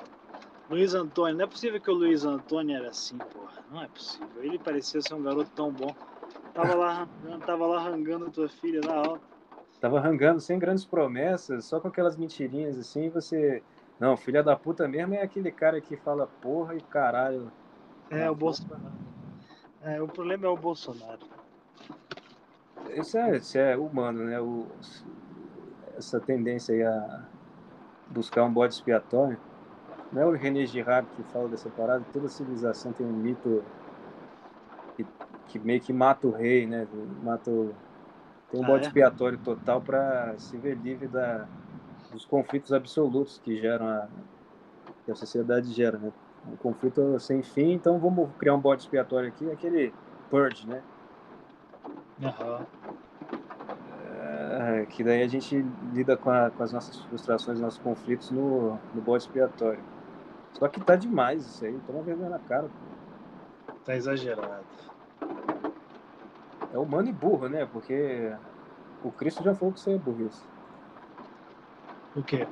Luiz 0.68 0.94
Antônio, 0.94 1.36
não 1.36 1.44
é 1.44 1.48
possível 1.48 1.80
que 1.80 1.90
o 1.90 1.94
Luiz 1.94 2.24
Antônio 2.24 2.76
era 2.76 2.90
assim, 2.90 3.18
porra. 3.18 3.64
Não 3.72 3.82
é 3.82 3.88
possível. 3.88 4.42
Ele 4.42 4.58
parecia 4.58 5.02
ser 5.02 5.14
um 5.14 5.22
garoto 5.22 5.50
tão 5.50 5.72
bom. 5.72 5.92
Tava 6.54 6.74
lá, 6.74 7.08
tava 7.44 7.66
lá 7.66 7.82
rangando 7.82 8.30
tua 8.30 8.48
filha 8.48 8.80
na 8.80 8.94
aula. 8.94 9.20
Tava 9.80 9.98
rangando 9.98 10.40
sem 10.40 10.58
grandes 10.58 10.84
promessas, 10.84 11.64
só 11.64 11.80
com 11.80 11.88
aquelas 11.88 12.16
mentirinhas 12.16 12.78
assim, 12.78 13.08
você. 13.08 13.62
Não, 13.98 14.16
filha 14.16 14.42
da 14.42 14.56
puta 14.56 14.86
mesmo 14.86 15.14
é 15.14 15.22
aquele 15.22 15.50
cara 15.50 15.80
que 15.80 15.96
fala 15.96 16.28
porra 16.40 16.74
e 16.76 16.80
caralho. 16.80 17.50
É, 18.08 18.30
o 18.30 18.34
Bolsonaro. 18.34 18.92
É, 19.82 20.00
o 20.00 20.06
problema 20.06 20.46
é 20.46 20.48
o 20.48 20.56
Bolsonaro. 20.56 21.26
Isso 22.90 23.18
é, 23.18 23.36
isso 23.36 23.58
é 23.58 23.76
humano, 23.76 24.24
né? 24.24 24.40
O, 24.40 24.66
essa 25.96 26.20
tendência 26.20 26.74
aí 26.74 26.82
a 26.82 27.28
buscar 28.10 28.44
um 28.44 28.52
bode 28.52 28.74
expiatório. 28.74 29.38
Não 30.12 30.22
é 30.22 30.26
o 30.26 30.32
René 30.32 30.66
Girard 30.66 31.06
que 31.16 31.22
fala 31.32 31.48
dessa 31.48 31.70
parada? 31.70 32.04
Toda 32.12 32.28
civilização 32.28 32.92
tem 32.92 33.06
um 33.06 33.12
mito 33.12 33.62
que, 34.96 35.06
que 35.48 35.58
meio 35.58 35.80
que 35.80 35.92
mata 35.92 36.26
o 36.26 36.32
rei, 36.32 36.66
né? 36.66 36.86
Mata 37.22 37.50
o, 37.50 37.72
tem 38.50 38.60
um 38.60 38.64
ah, 38.64 38.66
bode 38.66 38.84
é? 38.84 38.86
expiatório 38.88 39.38
total 39.38 39.80
para 39.80 40.36
se 40.36 40.56
ver 40.56 40.76
livre 40.76 41.06
da, 41.06 41.46
dos 42.12 42.24
conflitos 42.24 42.72
absolutos 42.72 43.38
que 43.38 43.56
geram 43.56 43.88
a, 43.88 44.08
que 45.04 45.12
a 45.12 45.14
sociedade 45.14 45.72
gera, 45.72 45.96
né? 45.98 46.12
Um 46.50 46.56
conflito 46.56 47.18
sem 47.20 47.42
fim, 47.42 47.72
então 47.72 47.98
vamos 47.98 48.30
criar 48.38 48.54
um 48.54 48.60
bode 48.60 48.82
expiatório 48.82 49.28
aqui, 49.28 49.48
aquele 49.50 49.92
purge, 50.30 50.66
né? 50.66 50.82
Uhum. 52.20 52.79
É, 54.90 54.92
que 54.92 55.04
daí 55.04 55.22
a 55.22 55.28
gente 55.28 55.56
lida 55.92 56.16
com, 56.16 56.30
a, 56.30 56.50
com 56.50 56.62
as 56.62 56.72
nossas 56.72 57.00
frustrações, 57.04 57.60
nossos 57.60 57.78
conflitos 57.78 58.30
no, 58.30 58.76
no 58.92 59.00
bode 59.00 59.22
expiatório. 59.22 59.82
Só 60.58 60.68
que 60.68 60.80
tá 60.80 60.96
demais 60.96 61.46
isso 61.46 61.64
aí, 61.64 61.78
toma 61.86 62.02
vergonha 62.02 62.30
na 62.30 62.38
cara. 62.40 62.64
Pô. 62.64 63.72
Tá 63.84 63.94
exagerado. 63.94 64.66
É 66.72 66.78
humano 66.78 67.08
e 67.08 67.12
burro, 67.12 67.48
né? 67.48 67.66
Porque 67.72 68.32
o 69.02 69.10
Cristo 69.12 69.42
já 69.42 69.54
falou 69.54 69.72
que 69.72 69.80
você 69.80 69.92
é 69.94 69.98
burrice. 69.98 70.42
O 72.14 72.22
quê? 72.22 72.46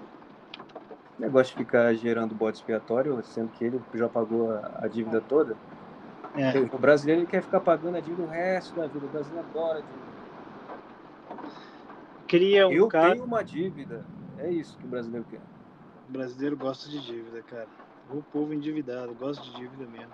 O 1.18 1.20
negócio 1.20 1.56
de 1.56 1.64
ficar 1.64 1.92
gerando 1.94 2.34
bode 2.34 2.58
expiatório, 2.58 3.22
sendo 3.24 3.48
que 3.50 3.64
ele 3.64 3.80
já 3.94 4.08
pagou 4.08 4.52
a, 4.52 4.80
a 4.84 4.88
dívida 4.88 5.20
toda. 5.20 5.56
É. 6.36 6.58
O 6.72 6.78
brasileiro 6.78 7.22
ele 7.22 7.28
quer 7.28 7.42
ficar 7.42 7.60
pagando 7.60 7.96
a 7.96 8.00
dívida 8.00 8.22
o 8.22 8.28
resto 8.28 8.76
da 8.76 8.86
vida. 8.86 9.06
O 9.06 9.08
brasileiro 9.08 9.46
adora 9.48 9.82
dívida. 9.82 10.07
Cria 12.28 12.68
um 12.68 12.72
Eu 12.72 12.88
cara... 12.88 13.12
tenho 13.12 13.24
uma 13.24 13.42
dívida. 13.42 14.04
É 14.36 14.50
isso 14.50 14.76
que 14.76 14.84
o 14.84 14.88
brasileiro 14.88 15.26
quer. 15.30 15.40
O 16.08 16.12
brasileiro 16.12 16.56
gosta 16.56 16.88
de 16.90 17.00
dívida, 17.00 17.42
cara. 17.42 17.66
O 18.10 18.22
povo 18.22 18.52
endividado 18.52 19.14
gosta 19.14 19.42
de 19.42 19.54
dívida 19.56 19.86
mesmo. 19.86 20.12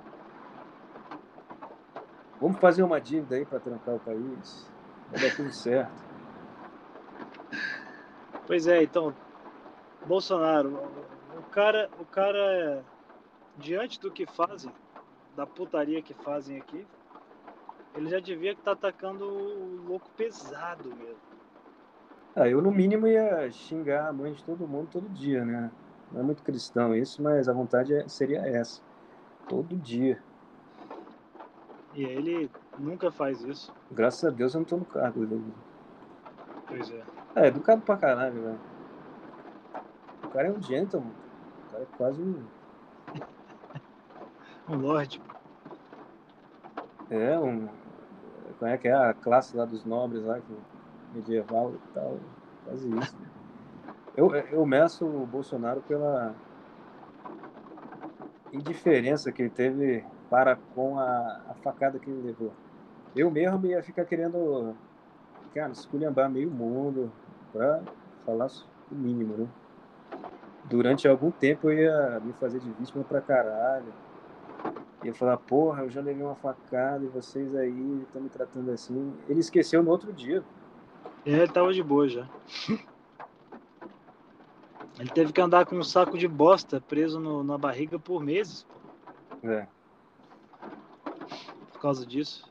Vamos 2.40 2.58
fazer 2.60 2.84
uma 2.84 3.00
dívida 3.00 3.36
aí 3.36 3.44
para 3.44 3.58
trancar 3.58 3.96
o 3.96 4.00
país. 4.00 4.70
Vai 5.10 5.28
dar 5.28 5.36
tudo 5.36 5.52
certo. 5.52 6.04
Pois 8.46 8.66
é, 8.66 8.82
então, 8.82 9.14
Bolsonaro, 10.06 10.88
o 11.38 11.42
cara, 11.50 11.90
o 11.98 12.04
cara, 12.04 12.84
diante 13.56 13.98
do 13.98 14.10
que 14.10 14.26
fazem, 14.26 14.72
da 15.34 15.46
putaria 15.46 16.02
que 16.02 16.14
fazem 16.14 16.58
aqui, 16.58 16.86
ele 17.94 18.08
já 18.08 18.20
devia 18.20 18.52
estar 18.52 18.64
tá 18.64 18.88
atacando 18.88 19.24
o 19.24 19.86
louco 19.86 20.10
pesado 20.10 20.94
mesmo. 20.94 21.33
Ah, 22.36 22.48
eu 22.48 22.60
no 22.60 22.72
mínimo 22.72 23.06
ia 23.06 23.48
xingar 23.52 24.08
a 24.08 24.12
mãe 24.12 24.32
de 24.32 24.42
todo 24.42 24.66
mundo 24.66 24.88
todo 24.90 25.08
dia, 25.08 25.44
né? 25.44 25.70
Não 26.10 26.20
é 26.20 26.22
muito 26.24 26.42
cristão 26.42 26.94
isso, 26.94 27.22
mas 27.22 27.48
a 27.48 27.52
vontade 27.52 27.94
é, 27.94 28.08
seria 28.08 28.40
essa. 28.40 28.80
Todo 29.48 29.76
dia. 29.76 30.20
E 31.94 32.02
ele 32.02 32.50
nunca 32.76 33.12
faz 33.12 33.40
isso. 33.42 33.72
Graças 33.90 34.24
a 34.24 34.30
Deus 34.30 34.52
eu 34.52 34.60
não 34.60 34.66
tô 34.66 34.76
no 34.76 34.84
cargo 34.84 35.24
dele. 35.24 35.54
Pois 36.66 36.90
é. 36.90 37.02
É, 37.36 37.46
educado 37.46 37.82
pra 37.82 37.96
caralho, 37.96 38.42
velho. 38.42 38.60
O 40.24 40.28
cara 40.28 40.48
é 40.48 40.50
um 40.50 40.60
gentleman. 40.60 41.12
O 41.68 41.70
cara 41.70 41.82
é 41.84 41.96
quase 41.96 42.20
um. 42.20 42.42
um 44.68 44.76
lorde. 44.76 45.22
É, 47.10 47.38
um. 47.38 47.68
Como 48.58 48.70
é 48.70 48.76
que 48.76 48.88
é 48.88 48.92
a 48.92 49.14
classe 49.14 49.56
lá 49.56 49.64
dos 49.64 49.84
nobres 49.84 50.24
lá, 50.24 50.40
medieval 51.14 51.72
e 51.72 51.94
tal. 51.94 52.18
Quase 52.64 52.88
isso. 52.98 53.16
Eu, 54.16 54.34
eu 54.34 54.64
meço 54.64 55.04
o 55.06 55.26
Bolsonaro 55.26 55.80
pela 55.82 56.34
indiferença 58.52 59.32
que 59.32 59.42
ele 59.42 59.50
teve 59.50 60.04
para 60.30 60.56
com 60.74 60.98
a, 60.98 61.40
a 61.50 61.54
facada 61.62 61.98
que 61.98 62.08
ele 62.08 62.22
levou. 62.22 62.52
Eu 63.14 63.30
mesmo 63.30 63.66
ia 63.66 63.82
ficar 63.82 64.04
querendo, 64.04 64.74
cara, 65.54 65.72
esculhambar 65.72 66.30
meio 66.30 66.50
mundo 66.50 67.12
para 67.52 67.82
falar 68.24 68.48
o 68.90 68.94
mínimo, 68.94 69.36
né? 69.36 69.48
Durante 70.64 71.06
algum 71.06 71.30
tempo 71.30 71.70
eu 71.70 71.78
ia 71.78 72.20
me 72.20 72.32
fazer 72.34 72.58
de 72.58 72.70
vítima 72.72 73.04
pra 73.04 73.20
caralho. 73.20 73.92
Ia 75.02 75.12
falar, 75.12 75.36
porra, 75.36 75.82
eu 75.82 75.90
já 75.90 76.00
levei 76.00 76.24
uma 76.24 76.34
facada 76.34 77.04
e 77.04 77.08
vocês 77.08 77.54
aí 77.54 78.02
estão 78.02 78.22
me 78.22 78.30
tratando 78.30 78.70
assim. 78.70 79.12
Ele 79.28 79.40
esqueceu 79.40 79.82
no 79.82 79.90
outro 79.90 80.12
dia. 80.12 80.42
É, 81.26 81.30
ele 81.30 81.48
tava 81.48 81.72
de 81.72 81.82
boa 81.82 82.08
já. 82.08 82.28
Ele 84.98 85.10
teve 85.10 85.32
que 85.32 85.40
andar 85.40 85.66
com 85.66 85.76
um 85.76 85.82
saco 85.82 86.16
de 86.16 86.28
bosta 86.28 86.80
preso 86.80 87.18
no, 87.18 87.42
na 87.42 87.58
barriga 87.58 87.98
por 87.98 88.22
meses. 88.22 88.66
Pô. 89.40 89.48
É 89.48 89.66
causa 91.84 92.06
disso. 92.06 92.48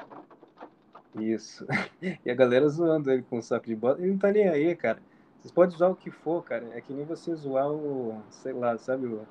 Isso. 1.20 1.66
E 2.24 2.30
a 2.30 2.36
galera 2.36 2.68
zoando 2.70 3.10
ele 3.10 3.24
com 3.24 3.40
o 3.40 3.42
saco 3.42 3.66
de 3.66 3.76
bola. 3.76 3.98
Ele 3.98 4.12
não 4.12 4.18
tá 4.20 4.32
nem 4.32 4.48
aí, 4.48 4.76
cara. 4.76 5.02
Vocês 5.40 5.52
podem 5.52 5.76
usar 5.76 5.88
o 5.88 5.96
que 5.96 6.12
for, 6.12 6.44
cara. 6.44 6.70
É 6.74 6.82
que 6.82 6.94
nem 6.94 7.04
você 7.04 7.34
zoar 7.34 7.72
o, 7.72 8.22
sei 8.30 8.54
lá, 8.54 8.78
sabe, 8.78 9.08
o, 9.08 9.26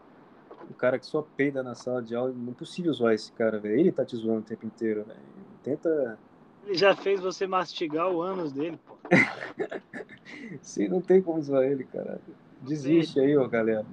o 0.69 0.75
cara 0.75 0.99
que 0.99 1.07
só 1.07 1.23
peida 1.23 1.63
na 1.63 1.77
sala 1.77 2.03
de 2.03 2.17
aula. 2.17 2.33
Não 2.33 2.53
é 2.53 2.55
possível 2.55 2.93
zoar 2.93 3.15
esse 3.15 3.31
cara, 3.33 3.61
velho. 3.61 3.79
Ele 3.79 3.93
tá 3.93 4.05
te 4.05 4.17
zoando 4.17 4.41
o 4.41 4.43
tempo 4.43 4.67
inteiro, 4.67 5.05
velho. 5.05 5.21
Tenta. 5.63 6.19
Ele 6.67 6.75
já 6.75 6.97
fez 6.97 7.21
você 7.21 7.47
mastigar 7.47 8.11
o 8.11 8.21
ânus 8.21 8.53
dele. 8.53 8.81
Sim, 10.63 10.89
não 10.89 11.01
tem 11.01 11.23
como 11.23 11.43
zoar 11.43 11.65
ele, 11.65 11.85
cara. 11.85 12.21
Desiste 12.61 13.19
aí, 13.21 13.37
ó, 13.37 13.47
galera. 13.49 13.87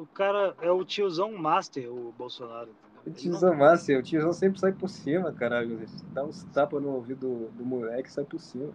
O 0.00 0.06
cara 0.06 0.54
é 0.60 0.70
o 0.70 0.84
tiozão 0.84 1.32
master, 1.32 1.92
o 1.92 2.12
Bolsonaro. 2.12 2.70
O 3.06 3.10
tiozão 3.10 3.54
master, 3.54 3.98
o 3.98 4.02
tiozão 4.02 4.32
sempre 4.32 4.60
sai 4.60 4.72
por 4.72 4.88
cima, 4.88 5.32
caralho. 5.32 5.78
Dá 6.12 6.24
uns 6.24 6.44
tapas 6.44 6.80
no 6.82 6.90
ouvido 6.90 7.50
do, 7.52 7.64
moleque 7.64 8.08
e 8.08 8.12
sai 8.12 8.24
por 8.24 8.40
cima. 8.40 8.72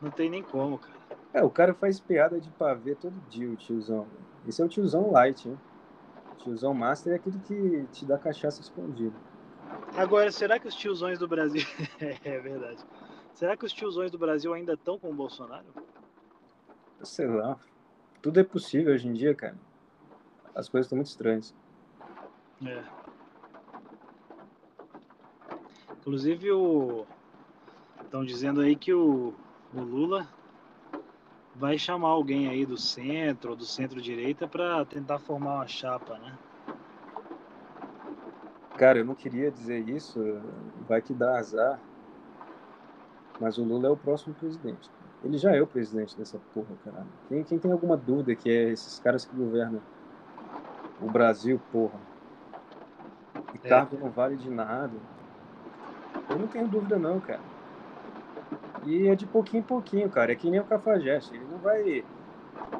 Não 0.00 0.10
tem 0.10 0.28
nem 0.28 0.42
como, 0.42 0.78
cara. 0.78 0.94
É, 1.32 1.42
o 1.42 1.50
cara 1.50 1.72
faz 1.74 1.98
piada 1.98 2.40
de 2.40 2.50
pavê 2.50 2.94
todo 2.94 3.14
dia, 3.28 3.48
o 3.48 3.56
tiozão. 3.56 4.06
Esse 4.46 4.60
é 4.60 4.64
o 4.64 4.68
tiozão 4.68 5.10
light, 5.10 5.48
hein? 5.48 5.58
O 6.32 6.36
tiozão 6.36 6.74
master 6.74 7.12
é 7.12 7.16
aquele 7.16 7.38
que 7.38 7.86
te 7.92 8.04
dá 8.04 8.18
cachaça 8.18 8.60
escondida. 8.60 9.16
Agora, 9.96 10.30
será 10.32 10.58
que 10.58 10.66
os 10.66 10.74
tiozões 10.74 11.18
do 11.18 11.28
Brasil. 11.28 11.62
é 12.24 12.40
verdade. 12.40 12.84
Será 13.32 13.56
que 13.56 13.64
os 13.64 13.72
tiozões 13.72 14.10
do 14.10 14.18
Brasil 14.18 14.52
ainda 14.52 14.74
estão 14.74 14.98
com 14.98 15.10
o 15.10 15.14
Bolsonaro? 15.14 15.66
Sei 17.02 17.26
lá. 17.26 17.58
Tudo 18.20 18.40
é 18.40 18.44
possível 18.44 18.94
hoje 18.94 19.08
em 19.08 19.12
dia, 19.12 19.34
cara. 19.34 19.56
As 20.54 20.68
coisas 20.68 20.86
estão 20.86 20.96
muito 20.96 21.08
estranhas. 21.08 21.54
É. 22.64 22.82
Inclusive 25.92 26.52
o. 26.52 27.06
Estão 28.02 28.24
dizendo 28.24 28.60
aí 28.60 28.76
que 28.76 28.92
o, 28.92 29.34
o 29.72 29.80
Lula 29.80 30.28
vai 31.54 31.78
chamar 31.78 32.08
alguém 32.08 32.48
aí 32.48 32.66
do 32.66 32.76
centro 32.76 33.50
ou 33.50 33.56
do 33.56 33.64
centro-direita 33.64 34.46
para 34.46 34.84
tentar 34.84 35.18
formar 35.18 35.56
uma 35.56 35.66
chapa, 35.66 36.18
né? 36.18 36.38
Cara, 38.76 38.98
eu 38.98 39.04
não 39.04 39.14
queria 39.14 39.50
dizer 39.50 39.88
isso, 39.88 40.20
vai 40.88 41.00
que 41.00 41.14
dá 41.14 41.38
azar. 41.38 41.78
Mas 43.40 43.58
o 43.58 43.64
Lula 43.64 43.88
é 43.88 43.90
o 43.90 43.96
próximo 43.96 44.34
presidente. 44.34 44.90
Ele 45.24 45.38
já 45.38 45.54
é 45.54 45.62
o 45.62 45.66
presidente 45.66 46.16
dessa 46.16 46.38
porra, 46.52 46.68
caralho. 46.84 47.06
Quem, 47.28 47.42
quem 47.44 47.58
tem 47.58 47.72
alguma 47.72 47.96
dúvida 47.96 48.34
que 48.34 48.50
é 48.50 48.70
esses 48.70 48.98
caras 48.98 49.24
que 49.24 49.34
governam 49.34 49.80
o 51.00 51.10
Brasil, 51.10 51.60
porra? 51.72 51.98
E 53.54 53.66
é. 53.66 53.68
cargo 53.68 53.96
não 53.98 54.10
vale 54.10 54.36
de 54.36 54.50
nada. 54.50 54.92
Eu 56.28 56.38
não 56.38 56.46
tenho 56.46 56.68
dúvida 56.68 56.98
não, 56.98 57.20
cara. 57.20 57.40
E 58.84 59.08
é 59.08 59.14
de 59.14 59.26
pouquinho 59.26 59.60
em 59.60 59.66
pouquinho, 59.66 60.10
cara. 60.10 60.32
É 60.32 60.36
que 60.36 60.50
nem 60.50 60.60
o 60.60 60.64
Cafajeste. 60.64 61.34
Ele 61.34 61.44
não 61.50 61.58
vai... 61.58 62.04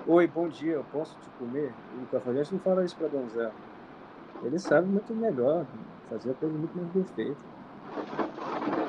Oi, 0.07 0.27
bom 0.27 0.49
dia, 0.49 0.75
eu 0.75 0.85
posso 0.85 1.17
te 1.19 1.31
comer? 1.39 1.73
E 1.99 2.03
o 2.05 2.07
Cafajeste 2.07 2.55
não 2.55 2.61
fala 2.61 2.85
isso 2.85 2.97
pra 2.97 3.09
donzela. 3.09 3.55
Ele 4.45 4.59
sabe 4.59 4.87
muito 4.87 5.15
melhor, 5.15 5.67
fazer 6.09 6.33
a 6.33 6.35
coisa 6.35 6.57
muito 6.57 6.77
mais 6.77 6.89
bem 6.91 7.05
feita. 7.05 7.41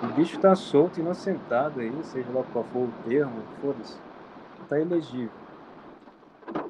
O 0.04 0.14
bicho 0.14 0.38
tá 0.40 0.54
solto, 0.54 1.00
inocentado 1.00 1.80
aí, 1.80 2.04
seja 2.04 2.30
lá 2.32 2.44
qual 2.44 2.66
for 2.66 2.90
o 2.90 2.92
termo, 3.08 3.42
foda-se. 3.62 3.98
Tá 4.68 4.80
elegível. 4.80 5.32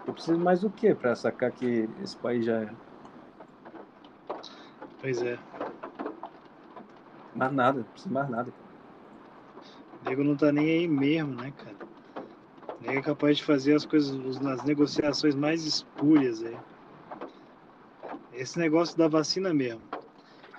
Eu 0.07 0.13
preciso 0.13 0.37
mais 0.37 0.61
do 0.61 0.69
que 0.69 0.93
para 0.93 1.15
sacar 1.15 1.51
que 1.51 1.89
esse 2.01 2.15
país 2.15 2.45
já 2.45 2.61
é? 2.61 2.69
Pois 5.01 5.21
é. 5.23 5.39
Mais 7.33 7.51
nada, 7.51 7.79
não 7.79 7.85
precisa 7.85 8.13
mais 8.13 8.29
nada. 8.29 8.53
O 9.99 10.07
nego 10.07 10.23
não 10.23 10.37
tá 10.37 10.51
nem 10.51 10.69
aí 10.69 10.87
mesmo, 10.87 11.33
né, 11.35 11.51
cara? 11.57 11.75
O 12.79 12.83
nego 12.83 12.99
é 12.99 13.01
capaz 13.01 13.37
de 13.37 13.43
fazer 13.43 13.73
as 13.73 13.85
coisas, 13.85 14.15
as 14.45 14.63
negociações 14.63 15.33
mais 15.33 15.65
espúrias 15.65 16.43
aí. 16.43 16.55
Esse 18.35 18.59
negócio 18.59 18.97
da 18.97 19.07
vacina 19.07 19.53
mesmo. 19.53 19.81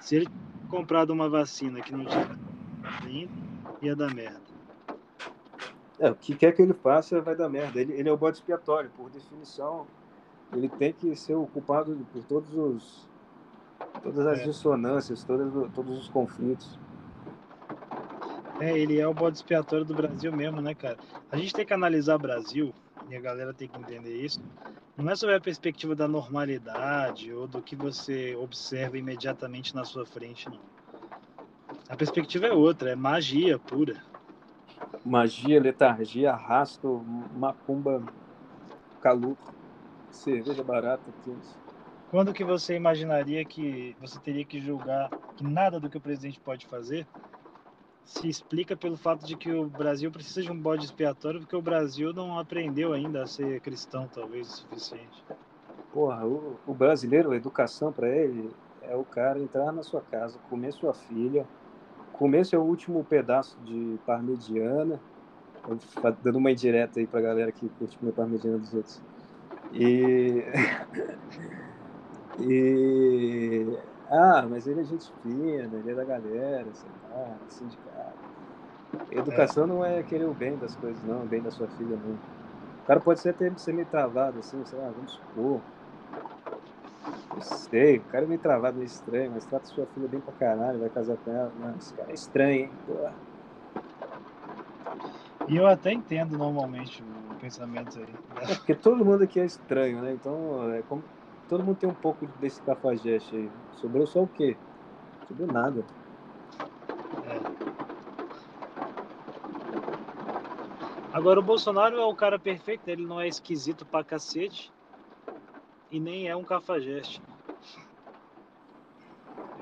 Se 0.00 0.16
ele 0.16 0.28
comprado 0.68 1.10
uma 1.10 1.28
vacina 1.28 1.80
que 1.80 1.92
não 1.92 2.04
tinha 2.04 2.38
ainda, 3.02 3.32
ia 3.80 3.94
dar 3.94 4.14
merda. 4.14 4.40
É, 5.98 6.10
o 6.10 6.14
que 6.14 6.34
quer 6.34 6.52
que 6.52 6.62
ele 6.62 6.74
faça 6.74 7.20
vai 7.20 7.34
dar 7.34 7.48
merda. 7.48 7.80
Ele, 7.80 7.92
ele 7.94 8.08
é 8.08 8.12
o 8.12 8.16
bode 8.16 8.36
expiatório, 8.36 8.90
por 8.96 9.08
definição. 9.10 9.86
Ele 10.52 10.68
tem 10.68 10.92
que 10.92 11.14
ser 11.16 11.34
o 11.34 11.46
culpado 11.46 12.06
por 12.12 12.22
todos 12.24 12.54
os 12.54 13.08
todas 14.02 14.26
as 14.26 14.40
é. 14.40 14.44
dissonâncias, 14.44 15.24
todos, 15.24 15.72
todos 15.72 15.98
os 15.98 16.08
conflitos. 16.08 16.78
É, 18.60 18.76
ele 18.76 18.98
é 18.98 19.06
o 19.06 19.12
bode 19.12 19.36
expiatório 19.36 19.84
do 19.84 19.94
Brasil 19.94 20.32
mesmo, 20.32 20.60
né, 20.60 20.74
cara? 20.74 20.96
A 21.30 21.36
gente 21.36 21.52
tem 21.52 21.66
que 21.66 21.74
analisar 21.74 22.16
o 22.16 22.18
Brasil, 22.18 22.74
e 23.08 23.14
a 23.14 23.20
galera 23.20 23.54
tem 23.54 23.68
que 23.68 23.78
entender 23.78 24.16
isso, 24.16 24.42
não 24.96 25.10
é 25.10 25.16
sobre 25.16 25.34
a 25.34 25.40
perspectiva 25.40 25.94
da 25.94 26.08
normalidade 26.08 27.32
ou 27.32 27.46
do 27.46 27.62
que 27.62 27.76
você 27.76 28.34
observa 28.36 28.98
imediatamente 28.98 29.74
na 29.74 29.84
sua 29.84 30.06
frente, 30.06 30.48
não. 30.48 30.60
A 31.88 31.96
perspectiva 31.96 32.46
é 32.46 32.52
outra, 32.52 32.90
é 32.90 32.96
magia 32.96 33.58
pura. 33.58 34.02
Magia, 35.04 35.60
letargia, 35.60 36.32
arrasto, 36.32 37.04
macumba, 37.04 38.02
calor, 39.00 39.36
cerveja 40.10 40.64
barata, 40.64 41.12
tudo. 41.22 41.42
Quando 42.10 42.32
que 42.32 42.42
você 42.42 42.74
imaginaria 42.74 43.44
que 43.44 43.96
você 44.00 44.18
teria 44.18 44.44
que 44.44 44.60
julgar 44.60 45.12
que 45.36 45.44
nada 45.44 45.78
do 45.78 45.90
que 45.90 45.98
o 45.98 46.00
presidente 46.00 46.40
pode 46.40 46.66
fazer 46.66 47.06
se 48.06 48.28
explica 48.28 48.76
pelo 48.76 48.96
fato 48.96 49.26
de 49.26 49.36
que 49.36 49.52
o 49.52 49.68
Brasil 49.68 50.10
precisa 50.10 50.42
de 50.42 50.50
um 50.50 50.58
bode 50.58 50.84
expiatório 50.84 51.40
porque 51.40 51.56
o 51.56 51.62
Brasil 51.62 52.12
não 52.12 52.38
aprendeu 52.38 52.92
ainda 52.92 53.22
a 53.22 53.26
ser 53.26 53.60
cristão, 53.60 54.08
talvez, 54.08 54.48
o 54.48 54.52
suficiente. 54.52 55.24
Porra, 55.92 56.24
o, 56.24 56.56
o 56.66 56.72
brasileiro, 56.74 57.32
a 57.32 57.36
educação 57.36 57.92
para 57.92 58.08
ele 58.08 58.50
é 58.82 58.94
o 58.94 59.04
cara 59.04 59.40
entrar 59.40 59.72
na 59.72 59.82
sua 59.82 60.00
casa, 60.00 60.38
comer 60.48 60.72
sua 60.72 60.94
filha, 60.94 61.44
comer 62.12 62.46
seu 62.46 62.62
último 62.62 63.04
pedaço 63.04 63.56
de 63.64 63.98
parmegiana, 64.06 65.00
dando 66.22 66.38
uma 66.38 66.52
indireta 66.52 67.00
aí 67.00 67.06
pra 67.06 67.20
galera 67.20 67.50
que 67.50 67.68
curte 67.70 67.98
comer 67.98 68.12
parmegiana 68.12 68.58
dos 68.58 68.72
outros. 68.72 69.00
E 69.72 70.44
E. 72.38 73.78
Ah, 74.08 74.46
mas 74.48 74.66
ele 74.66 74.80
é 74.80 74.84
gente 74.84 75.10
fina, 75.22 75.76
ele 75.78 75.90
é 75.90 75.94
da 75.94 76.04
galera, 76.04 76.72
sei 76.74 76.90
lá, 77.02 77.36
sindicato. 77.48 77.95
Educação 79.10 79.64
é. 79.64 79.66
não 79.66 79.84
é 79.84 80.02
querer 80.02 80.26
o 80.26 80.34
bem 80.34 80.56
das 80.56 80.74
coisas, 80.74 81.02
não, 81.02 81.24
o 81.24 81.26
bem 81.26 81.42
da 81.42 81.50
sua 81.50 81.68
filha, 81.68 81.96
não. 81.96 82.14
O 82.14 82.86
cara 82.86 83.00
pode 83.00 83.20
ser 83.20 83.30
até 83.30 83.52
ser 83.56 83.72
meio 83.72 83.88
travado, 83.88 84.38
assim, 84.38 84.64
sei 84.64 84.78
lá, 84.78 84.88
vamos 84.88 85.12
supor. 85.12 85.62
Eu 87.34 87.42
sei, 87.42 87.98
o 87.98 88.04
cara 88.04 88.24
é 88.24 88.28
meio 88.28 88.40
travado, 88.40 88.78
meio 88.78 88.86
estranho, 88.86 89.32
mas 89.32 89.44
trata 89.44 89.66
sua 89.66 89.86
filha 89.86 90.08
bem 90.08 90.20
pra 90.20 90.32
caralho, 90.32 90.78
vai 90.78 90.90
casar 90.90 91.16
com 91.16 91.30
ela. 91.30 91.52
Não, 91.56 91.76
esse 91.76 91.92
cara 91.94 92.10
é 92.10 92.14
estranho, 92.14 92.64
hein? 92.64 92.78
Porra. 92.86 93.16
E 95.48 95.56
eu 95.56 95.66
até 95.66 95.92
entendo 95.92 96.36
normalmente 96.36 97.02
o 97.04 97.36
pensamento 97.40 97.98
aí. 97.98 98.14
É 98.42 98.54
porque 98.54 98.74
todo 98.74 99.04
mundo 99.04 99.22
aqui 99.22 99.38
é 99.38 99.44
estranho, 99.44 100.02
né? 100.02 100.12
Então, 100.12 100.72
é 100.72 100.82
como 100.82 101.04
todo 101.48 101.62
mundo 101.62 101.76
tem 101.76 101.88
um 101.88 101.94
pouco 101.94 102.26
desse 102.26 102.60
cafajeste 102.62 103.36
aí. 103.36 103.52
Sobrou 103.72 104.06
só 104.06 104.22
o 104.22 104.28
quê? 104.28 104.56
Sobrou 105.28 105.46
nada. 105.46 105.84
É. 107.24 107.66
Agora 111.16 111.40
o 111.40 111.42
Bolsonaro 111.42 111.96
é 111.96 112.04
o 112.04 112.14
cara 112.14 112.38
perfeito, 112.38 112.86
ele 112.88 113.06
não 113.06 113.18
é 113.18 113.26
esquisito 113.26 113.86
pra 113.86 114.04
cacete 114.04 114.70
e 115.90 115.98
nem 115.98 116.28
é 116.28 116.36
um 116.36 116.44
cafajeste. 116.44 117.22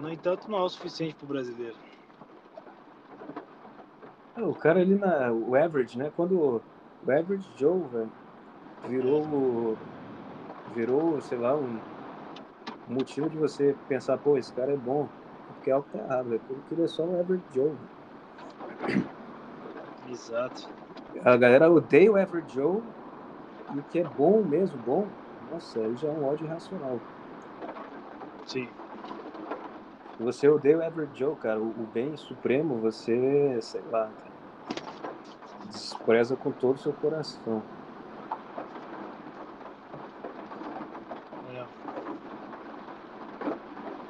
No 0.01 0.11
entanto, 0.11 0.51
não 0.51 0.59
é 0.59 0.63
o 0.63 0.69
suficiente 0.69 1.15
pro 1.15 1.29
brasileiro. 1.29 1.77
É, 4.37 4.43
o 4.43 4.53
cara 4.53 4.81
ali 4.81 4.97
na. 4.97 5.31
O 5.31 5.55
average, 5.55 5.97
né? 5.97 6.11
Quando 6.17 6.37
o 7.07 7.09
average 7.09 7.49
Joe, 7.57 7.87
velho, 7.89 8.13
virou 8.89 9.79
virou, 10.75 11.21
sei 11.23 11.39
lá, 11.39 11.55
um 11.55 11.79
motivo 12.89 13.31
de 13.31 13.39
você 13.39 13.77
pensar, 13.87 14.19
pô, 14.19 14.37
esse 14.37 14.53
cara 14.53 14.73
é 14.73 14.77
bom, 14.77 15.09
porque 15.47 15.71
algo 15.71 15.87
tá 15.93 15.99
errado, 15.99 16.35
é 16.35 16.39
porque 16.39 16.75
ele 16.75 16.83
é 16.83 16.89
só 16.89 17.05
um 17.05 17.21
average 17.21 17.45
Joe. 17.53 17.77
Exato. 20.09 20.69
A 21.25 21.37
galera 21.37 21.71
odeia 21.71 22.11
o 22.11 22.17
average 22.17 22.55
Joe 22.55 22.83
e 23.75 23.79
o 23.79 23.83
que 23.85 23.99
é 23.99 24.05
bom 24.05 24.43
mesmo, 24.43 24.79
bom, 24.79 25.09
nossa, 25.51 25.81
aí 25.81 25.97
já 25.97 26.09
é 26.09 26.11
um 26.11 26.25
ódio 26.25 26.47
irracional. 26.47 27.01
Sim. 28.47 28.69
Você 30.19 30.49
odeia 30.49 30.79
o 30.79 30.83
average 30.83 31.19
Joe, 31.19 31.37
cara, 31.37 31.61
o, 31.61 31.69
o 31.69 31.87
bem 31.87 32.17
supremo, 32.17 32.81
você, 32.81 33.59
sei 33.63 33.83
lá, 33.83 34.11
despreza 35.67 36.37
com 36.37 36.53
todo 36.53 36.77
o 36.77 36.79
seu 36.79 36.93
coração. 36.93 37.63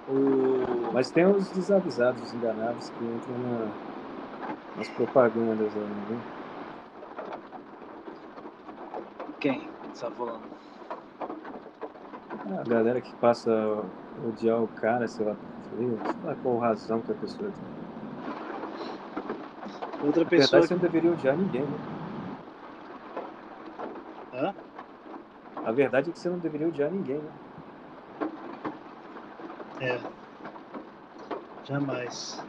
O... 0.07 0.93
Mas 0.93 1.11
tem 1.11 1.27
os 1.27 1.49
desavisados, 1.51 2.23
os 2.23 2.35
enganados 2.35 2.91
que 2.91 3.05
entram 3.05 3.39
na... 3.39 3.71
nas 4.77 4.89
propagandas 4.91 5.75
aí, 5.75 5.83
né? 5.83 6.44
Quem 9.45 9.69
está 9.93 10.11
falando? 10.11 10.49
A 12.59 12.65
galera 12.65 13.03
que 13.03 13.15
passa 13.17 13.53
a 13.53 14.21
odiar 14.27 14.63
o 14.63 14.69
cara, 14.69 15.07
sei 15.07 15.27
lá, 15.27 15.37
sei 15.69 16.01
lá 16.23 16.35
qual 16.37 16.57
razão 16.57 17.03
que 17.03 17.13
a 17.13 17.15
pessoa 17.15 17.53
tem. 17.53 17.69
Outra 20.01 20.25
pessoa. 20.25 20.63
Na 20.63 20.67
verdade, 20.67 20.67
você 20.67 20.75
não 20.75 20.81
deveria 20.81 21.13
odiar 21.13 21.37
ninguém, 21.37 21.67
né? 21.67 21.79
Hã? 24.33 24.55
A 25.63 25.73
verdade 25.73 26.09
é 26.09 26.13
que 26.15 26.19
você 26.19 26.31
não 26.31 26.39
deveria 26.39 26.69
odiar 26.69 26.91
ninguém, 26.91 27.21
né? 27.21 27.31
É. 29.79 30.01
Jamais. 31.65 32.43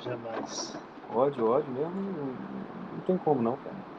Jamais. 0.00 0.76
Ódio, 1.08 1.46
ódio 1.46 1.72
mesmo, 1.72 2.61
não, 3.02 3.06
tem 3.06 3.18
como 3.18 3.42
não, 3.42 3.56
cara. 3.56 3.92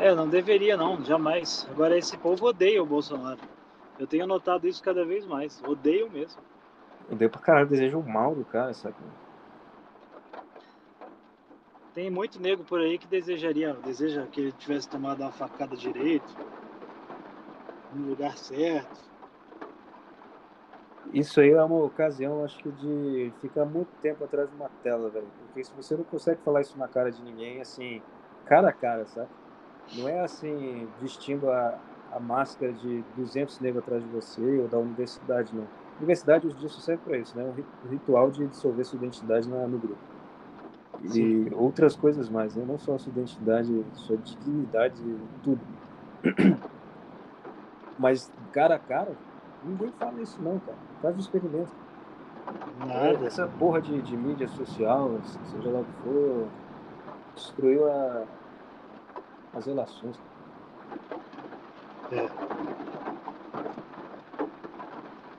É, 0.00 0.14
não 0.14 0.28
deveria 0.28 0.76
não, 0.76 1.02
jamais. 1.02 1.66
Agora 1.70 1.96
esse 1.96 2.16
povo 2.18 2.46
odeia 2.46 2.82
o 2.82 2.86
Bolsonaro. 2.86 3.40
Eu 3.98 4.06
tenho 4.06 4.26
notado 4.26 4.68
isso 4.68 4.82
cada 4.82 5.04
vez 5.04 5.24
mais. 5.24 5.62
Odeio 5.66 6.10
mesmo. 6.10 6.40
Odeio 7.10 7.30
pra 7.30 7.40
caralho, 7.40 7.68
desejo 7.68 8.00
o 8.00 8.08
mal 8.08 8.34
do 8.34 8.44
cara, 8.44 8.74
sabe? 8.74 8.94
Tem 11.94 12.10
muito 12.10 12.40
nego 12.40 12.64
por 12.64 12.80
aí 12.80 12.98
que 12.98 13.06
desejaria, 13.06 13.72
deseja 13.84 14.26
que 14.26 14.40
ele 14.40 14.52
tivesse 14.52 14.88
tomado 14.88 15.20
uma 15.20 15.30
facada 15.30 15.76
direito, 15.76 16.26
no 17.92 18.08
lugar 18.08 18.36
certo. 18.36 19.13
Isso 21.12 21.40
aí 21.40 21.50
é 21.50 21.62
uma 21.62 21.84
ocasião, 21.84 22.44
acho 22.44 22.58
que, 22.58 22.70
de 22.70 23.32
ficar 23.40 23.64
muito 23.64 23.90
tempo 24.00 24.24
atrás 24.24 24.48
de 24.48 24.56
uma 24.56 24.68
tela, 24.82 25.10
velho. 25.10 25.28
Porque 25.38 25.62
se 25.62 25.74
você 25.74 25.96
não 25.96 26.04
consegue 26.04 26.40
falar 26.42 26.60
isso 26.62 26.78
na 26.78 26.88
cara 26.88 27.10
de 27.10 27.22
ninguém, 27.22 27.60
assim, 27.60 28.02
cara 28.44 28.68
a 28.70 28.72
cara, 28.72 29.06
sabe? 29.06 29.30
Não 29.96 30.08
é 30.08 30.20
assim, 30.20 30.88
vestindo 30.98 31.50
a, 31.50 31.80
a 32.10 32.18
máscara 32.20 32.72
de 32.72 33.02
200 33.14 33.60
negros 33.60 33.82
atrás 33.82 34.02
de 34.02 34.08
você 34.08 34.58
ou 34.58 34.68
da 34.68 34.78
universidade, 34.78 35.54
não. 35.54 35.68
Universidade, 35.98 36.46
os 36.46 36.58
dias 36.58 36.74
serve 36.82 37.02
para 37.02 37.18
isso, 37.18 37.36
né? 37.36 37.44
Um 37.44 37.88
ritual 37.88 38.30
de 38.30 38.46
dissolver 38.48 38.84
sua 38.84 38.96
identidade 38.96 39.48
na, 39.48 39.68
no 39.68 39.78
grupo 39.78 40.00
e 41.00 41.10
Sim. 41.10 41.54
outras 41.54 41.96
coisas 41.96 42.28
mais, 42.28 42.54
né? 42.54 42.64
não 42.64 42.78
só 42.78 42.94
a 42.94 42.98
sua 42.98 43.10
identidade, 43.10 43.70
sua 43.94 44.16
dignidade, 44.16 45.02
tudo. 45.42 45.60
Mas 47.98 48.32
cara 48.52 48.76
a 48.76 48.78
cara, 48.78 49.16
ninguém 49.64 49.92
fala 49.98 50.20
isso 50.20 50.40
não, 50.42 50.58
cara. 50.60 50.78
Faz 51.02 51.16
o 51.16 51.20
experimento. 51.20 51.72
Nada. 52.78 53.26
Essa 53.26 53.46
porra 53.58 53.80
de, 53.80 54.00
de 54.02 54.16
mídia 54.16 54.48
social, 54.48 55.10
seja 55.50 55.70
lá 55.70 55.80
o 55.80 55.84
que 55.84 55.92
for, 56.02 56.46
destruiu 57.34 57.90
a, 57.90 58.24
as 59.54 59.66
relações. 59.66 60.18
É. 62.12 62.28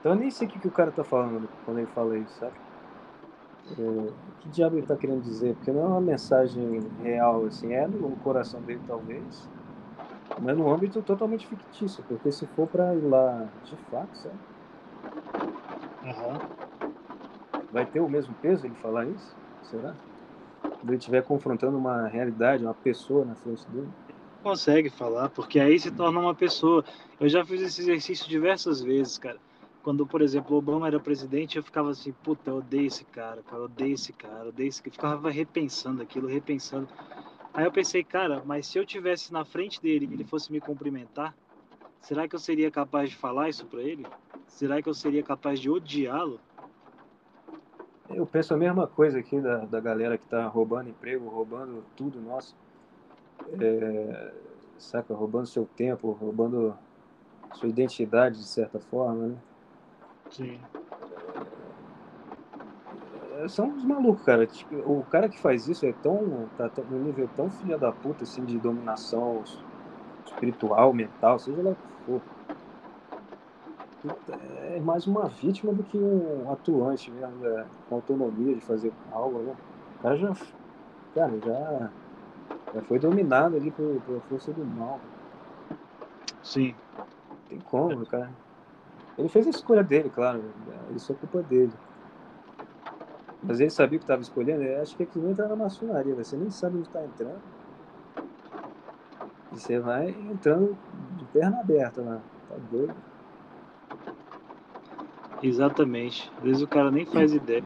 Então 0.00 0.12
eu 0.12 0.16
nem 0.16 0.30
sei 0.30 0.46
o 0.46 0.50
que, 0.50 0.58
que 0.58 0.68
o 0.68 0.70
cara 0.70 0.90
tá 0.90 1.02
falando 1.02 1.48
quando 1.64 1.78
ele 1.78 1.88
fala 1.88 2.16
isso, 2.16 2.38
sabe? 2.38 2.54
É, 3.72 4.12
que 4.40 4.48
diabo 4.50 4.76
ele 4.76 4.82
está 4.82 4.96
querendo 4.96 5.22
dizer? 5.22 5.56
Porque 5.56 5.72
não 5.72 5.82
é 5.82 5.86
uma 5.86 6.00
mensagem 6.00 6.80
real, 7.02 7.44
assim, 7.44 7.72
é 7.72 7.86
no 7.86 8.14
coração 8.16 8.60
dele 8.60 8.80
talvez, 8.86 9.48
mas 10.40 10.56
no 10.56 10.72
âmbito 10.72 11.02
totalmente 11.02 11.46
fictício, 11.46 12.04
porque 12.08 12.30
se 12.30 12.46
for 12.48 12.66
para 12.66 12.94
ir 12.94 13.02
lá 13.02 13.48
de 13.64 13.76
fato, 13.90 14.16
sabe? 14.18 14.38
Uhum. 16.04 16.40
Vai 17.72 17.84
ter 17.86 18.00
o 18.00 18.08
mesmo 18.08 18.34
peso 18.34 18.66
ele 18.66 18.74
falar 18.76 19.06
isso? 19.06 19.36
Será? 19.62 19.96
Quando 20.60 20.90
ele 20.90 20.98
estiver 20.98 21.22
confrontando 21.22 21.76
uma 21.76 22.06
realidade, 22.06 22.64
uma 22.64 22.74
pessoa 22.74 23.24
na 23.24 23.34
frente 23.34 23.68
dele? 23.70 23.88
Consegue 24.42 24.90
falar, 24.90 25.28
porque 25.30 25.58
aí 25.58 25.78
se 25.78 25.90
torna 25.90 26.20
uma 26.20 26.34
pessoa. 26.34 26.84
Eu 27.18 27.28
já 27.28 27.44
fiz 27.44 27.60
esse 27.60 27.80
exercício 27.80 28.28
diversas 28.28 28.80
vezes, 28.80 29.18
cara 29.18 29.38
quando, 29.86 30.04
por 30.04 30.20
exemplo, 30.20 30.56
Obama 30.56 30.88
era 30.88 30.98
presidente, 30.98 31.56
eu 31.56 31.62
ficava 31.62 31.90
assim, 31.90 32.12
puta, 32.12 32.50
eu 32.50 32.56
odeio 32.56 32.88
esse 32.88 33.04
cara, 33.04 33.40
cara, 33.44 33.58
eu 33.58 33.66
odeio 33.66 33.94
esse 33.94 34.12
cara, 34.12 34.42
eu 34.42 34.48
odeio 34.48 34.68
esse 34.68 34.82
cara. 34.82 34.90
Eu 34.90 34.94
ficava 34.94 35.30
repensando 35.30 36.02
aquilo, 36.02 36.26
repensando. 36.26 36.88
Aí 37.56 37.64
eu 37.64 37.72
pensei, 37.72 38.04
cara, 38.04 38.42
mas 38.44 38.66
se 38.66 38.78
eu 38.78 38.84
tivesse 38.84 39.32
na 39.32 39.42
frente 39.42 39.80
dele 39.80 40.04
e 40.04 40.12
ele 40.12 40.26
fosse 40.26 40.52
me 40.52 40.60
cumprimentar, 40.60 41.34
será 42.02 42.28
que 42.28 42.34
eu 42.34 42.38
seria 42.38 42.70
capaz 42.70 43.08
de 43.08 43.16
falar 43.16 43.48
isso 43.48 43.66
para 43.66 43.82
ele? 43.82 44.06
Será 44.46 44.82
que 44.82 44.88
eu 44.90 44.92
seria 44.92 45.22
capaz 45.22 45.58
de 45.58 45.70
odiá-lo? 45.70 46.38
Eu 48.10 48.26
penso 48.26 48.52
a 48.52 48.58
mesma 48.58 48.86
coisa 48.86 49.18
aqui 49.18 49.40
da, 49.40 49.64
da 49.64 49.80
galera 49.80 50.18
que 50.18 50.26
tá 50.26 50.46
roubando 50.46 50.90
emprego, 50.90 51.30
roubando 51.30 51.82
tudo 51.96 52.20
nosso. 52.20 52.54
É, 53.48 54.34
saca, 54.78 55.14
roubando 55.14 55.46
seu 55.46 55.64
tempo, 55.64 56.12
roubando 56.12 56.76
sua 57.54 57.70
identidade 57.70 58.38
de 58.38 58.44
certa 58.44 58.78
forma, 58.78 59.28
né? 59.28 59.36
Sim. 60.30 60.60
São 63.48 63.68
uns 63.68 63.84
malucos, 63.84 64.24
cara. 64.24 64.46
Tipo, 64.46 64.76
o 64.76 65.04
cara 65.04 65.28
que 65.28 65.38
faz 65.40 65.68
isso 65.68 65.86
é 65.86 65.92
tão. 65.92 66.48
tá 66.56 66.68
tão, 66.68 66.84
num 66.84 67.04
nível 67.04 67.28
tão 67.34 67.50
filha 67.50 67.78
da 67.78 67.92
puta, 67.92 68.24
assim, 68.24 68.44
de 68.44 68.58
dominação 68.58 69.42
espiritual, 70.24 70.92
mental, 70.92 71.38
seja 71.38 71.62
lá 71.62 71.70
o 71.70 71.74
que 71.74 72.04
for. 72.04 72.22
É 74.74 74.80
mais 74.80 75.06
uma 75.06 75.28
vítima 75.28 75.72
do 75.72 75.82
que 75.82 75.96
um 75.96 76.50
atuante 76.50 77.10
mesmo, 77.10 77.36
né? 77.36 77.66
com 77.88 77.96
autonomia 77.96 78.54
de 78.54 78.60
fazer 78.60 78.92
algo, 79.10 79.40
né? 79.42 79.52
O 79.98 80.02
cara 80.02 80.16
já. 80.16 80.32
Cara, 81.14 81.32
já. 81.40 81.92
Já 82.74 82.82
foi 82.82 82.98
dominado 82.98 83.56
ali 83.56 83.70
por, 83.70 84.00
pela 84.02 84.20
força 84.22 84.52
do 84.52 84.64
mal. 84.64 85.00
Sim. 86.42 86.74
Não 86.96 87.36
tem 87.48 87.60
como, 87.60 88.04
cara. 88.06 88.32
Ele 89.16 89.28
fez 89.28 89.46
a 89.46 89.50
escolha 89.50 89.82
dele, 89.82 90.10
claro. 90.10 90.42
Isso 90.94 91.12
é 91.12 91.14
culpa 91.14 91.42
dele. 91.42 91.72
Mas 93.42 93.60
ele 93.60 93.70
sabia 93.70 93.96
o 93.96 94.00
que 94.00 94.04
estava 94.04 94.22
escolhendo. 94.22 94.62
Eu 94.62 94.82
acho 94.82 94.96
que 94.96 95.06
que 95.06 95.18
nem 95.18 95.30
entrar 95.30 95.48
na 95.48 95.56
maçonaria. 95.56 96.14
Você 96.14 96.36
nem 96.36 96.50
sabe 96.50 96.78
onde 96.78 96.88
está 96.88 97.02
entrando. 97.04 97.40
E 99.52 99.60
você 99.60 99.78
vai 99.78 100.10
entrando 100.10 100.76
de 101.16 101.24
perna 101.26 101.60
aberta 101.60 102.02
lá. 102.02 102.20
Tá 102.48 102.56
doido. 102.70 102.94
Exatamente. 105.42 106.30
Às 106.38 106.44
vezes 106.44 106.62
o 106.62 106.66
cara 106.66 106.90
nem 106.90 107.06
faz 107.06 107.32
ideia. 107.32 107.62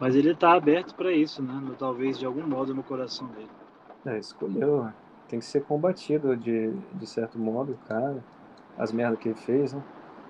Mas 0.00 0.14
ele 0.14 0.30
está 0.30 0.52
aberto 0.52 0.94
para 0.94 1.12
isso, 1.12 1.42
né? 1.42 1.60
Talvez 1.78 2.18
de 2.18 2.24
algum 2.24 2.46
modo 2.46 2.74
no 2.74 2.82
coração 2.82 3.26
dele. 3.28 3.50
É, 4.06 4.18
escolheu. 4.18 4.88
Tem 5.28 5.40
que 5.40 5.44
ser 5.44 5.62
combatido 5.64 6.36
de, 6.36 6.72
de 6.94 7.06
certo 7.06 7.38
modo, 7.38 7.76
cara. 7.86 8.16
As 8.78 8.92
merdas 8.92 9.18
que 9.18 9.28
ele 9.28 9.38
fez, 9.38 9.72
né? 9.72 9.82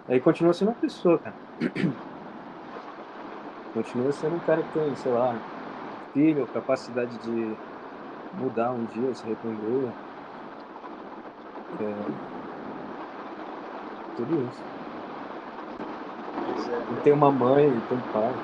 Aí 0.08 0.18
continua 0.18 0.54
sendo 0.54 0.68
uma 0.68 0.74
pessoa, 0.74 1.18
cara. 1.18 1.37
Continua 3.78 4.10
sendo 4.10 4.34
um 4.34 4.40
cara 4.40 4.60
que 4.64 4.72
tem, 4.72 4.96
sei 4.96 5.12
lá, 5.12 5.40
filho, 6.12 6.48
capacidade 6.48 7.16
de 7.16 7.56
mudar 8.32 8.72
um 8.72 8.84
dia, 8.84 9.14
se 9.14 9.24
arrepender. 9.24 9.94
É... 11.78 11.84
Tudo 14.16 14.34
isso. 14.48 14.64
É. 16.68 16.92
E 16.92 17.02
tem 17.04 17.12
uma 17.12 17.30
mãe, 17.30 17.68
e 17.68 17.80
tem 17.82 17.96
um 17.96 18.02
pai. 18.02 18.34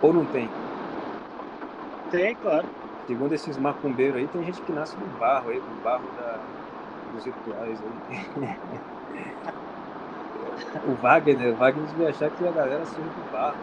Ou 0.00 0.12
não 0.12 0.24
tem? 0.24 0.48
Tem, 2.08 2.36
claro. 2.36 2.68
Segundo 3.08 3.34
esses 3.34 3.58
macumbeiros 3.58 4.20
aí, 4.20 4.28
tem 4.28 4.44
gente 4.44 4.62
que 4.62 4.72
nasce 4.72 5.00
no 5.00 5.08
barro 5.08 5.48
aí, 5.48 5.60
no 5.60 5.74
barro 5.82 6.12
da, 6.12 6.46
dos 7.10 7.26
rituais 7.26 7.82
aí. 7.82 8.00
o 10.84 10.94
Wagner, 10.96 11.52
o 11.54 11.56
Wagner 11.56 11.86
devia 11.86 12.08
achar 12.08 12.30
que 12.30 12.46
a 12.46 12.52
galera 12.52 12.84
surge 12.86 13.10
do 13.10 13.22
barro. 13.24 13.60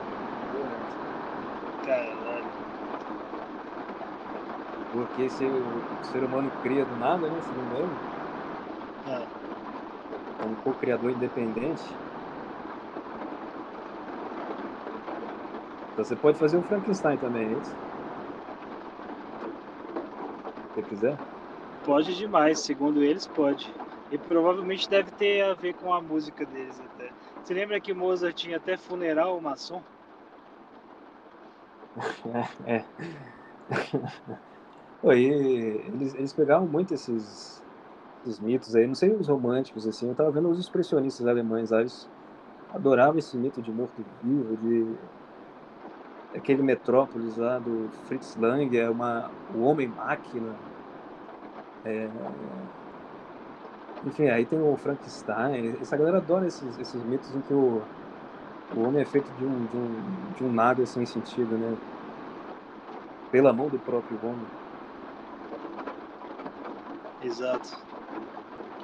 Caralho. 1.82 2.54
Porque 4.92 5.30
se 5.30 5.50
o 5.50 5.84
ser 6.02 6.24
humano 6.24 6.52
cria 6.62 6.86
do 6.86 6.96
nada, 6.96 7.30
né? 7.30 7.42
Segundo 7.42 7.76
ele. 7.76 7.98
É. 9.06 9.44
É 10.40 10.46
um 10.46 10.56
co-criador 10.56 11.12
independente. 11.12 12.00
Então 15.92 16.04
você 16.04 16.16
pode 16.16 16.38
fazer 16.38 16.58
um 16.58 16.64
Frankenstein 16.64 17.18
também, 17.18 17.54
é 17.56 17.60
isso? 17.60 17.76
Se 20.62 20.74
você 20.74 20.84
quiser. 20.84 21.20
Pode 21.84 22.16
demais, 22.16 22.60
segundo 22.60 23.04
eles, 23.04 23.28
pode. 23.28 23.83
E 24.14 24.18
provavelmente 24.20 24.88
deve 24.88 25.10
ter 25.10 25.42
a 25.42 25.56
ver 25.56 25.74
com 25.74 25.92
a 25.92 26.00
música 26.00 26.46
deles 26.46 26.80
até. 26.80 27.10
Você 27.44 27.52
lembra 27.56 27.82
que 27.82 27.92
Mozart 27.96 28.36
tinha 28.36 28.58
até 28.58 28.78
funeral 28.78 29.42
maçom? 29.42 29.82
É. 32.66 32.76
é. 32.76 32.86
Eles, 35.06 36.14
eles 36.16 36.32
pegavam 36.32 36.66
muito 36.66 36.94
esses, 36.94 37.62
esses 38.24 38.40
mitos 38.40 38.74
aí, 38.74 38.88
não 38.88 38.96
sei 38.96 39.10
os 39.14 39.28
românticos, 39.28 39.86
assim, 39.86 40.08
eu 40.08 40.16
tava 40.16 40.32
vendo 40.32 40.50
os 40.50 40.58
expressionistas 40.58 41.28
alemães 41.28 41.72
lá, 41.72 41.82
eles 41.82 42.08
adoravam 42.74 43.20
esse 43.20 43.36
mito 43.36 43.62
de 43.62 43.70
morto-vivo, 43.70 44.56
de 44.58 44.86
aquele 46.38 46.64
Metrópolis 46.64 47.36
lá 47.36 47.60
do 47.60 47.90
Fritz 48.08 48.38
Lang, 48.38 48.78
é 48.78 48.90
uma, 48.90 49.30
o 49.54 49.64
homem-máquina, 49.64 50.56
é... 51.84 52.08
Enfim, 54.04 54.28
aí 54.28 54.46
tem 54.46 54.60
o 54.60 54.76
Frankenstein. 54.78 55.78
Essa 55.80 55.98
galera 55.98 56.18
adora 56.18 56.48
esses, 56.48 56.78
esses 56.78 57.04
mitos 57.04 57.34
em 57.36 57.42
que 57.42 57.54
o, 57.54 57.86
o 58.74 58.82
homem 58.82 59.02
é 59.02 59.06
feito 59.06 59.32
de 59.34 59.46
um, 59.46 59.66
de, 59.68 59.78
um, 59.78 60.02
de 60.34 60.44
um 60.44 60.52
nada 60.52 60.86
sem 60.86 61.06
sentido, 61.06 61.58
né? 61.58 61.78
Pela 63.30 63.52
mão 63.52 63.70
do 63.70 63.78
próprio 63.80 64.18
homem. 64.24 64.50
Exato. 67.20 67.70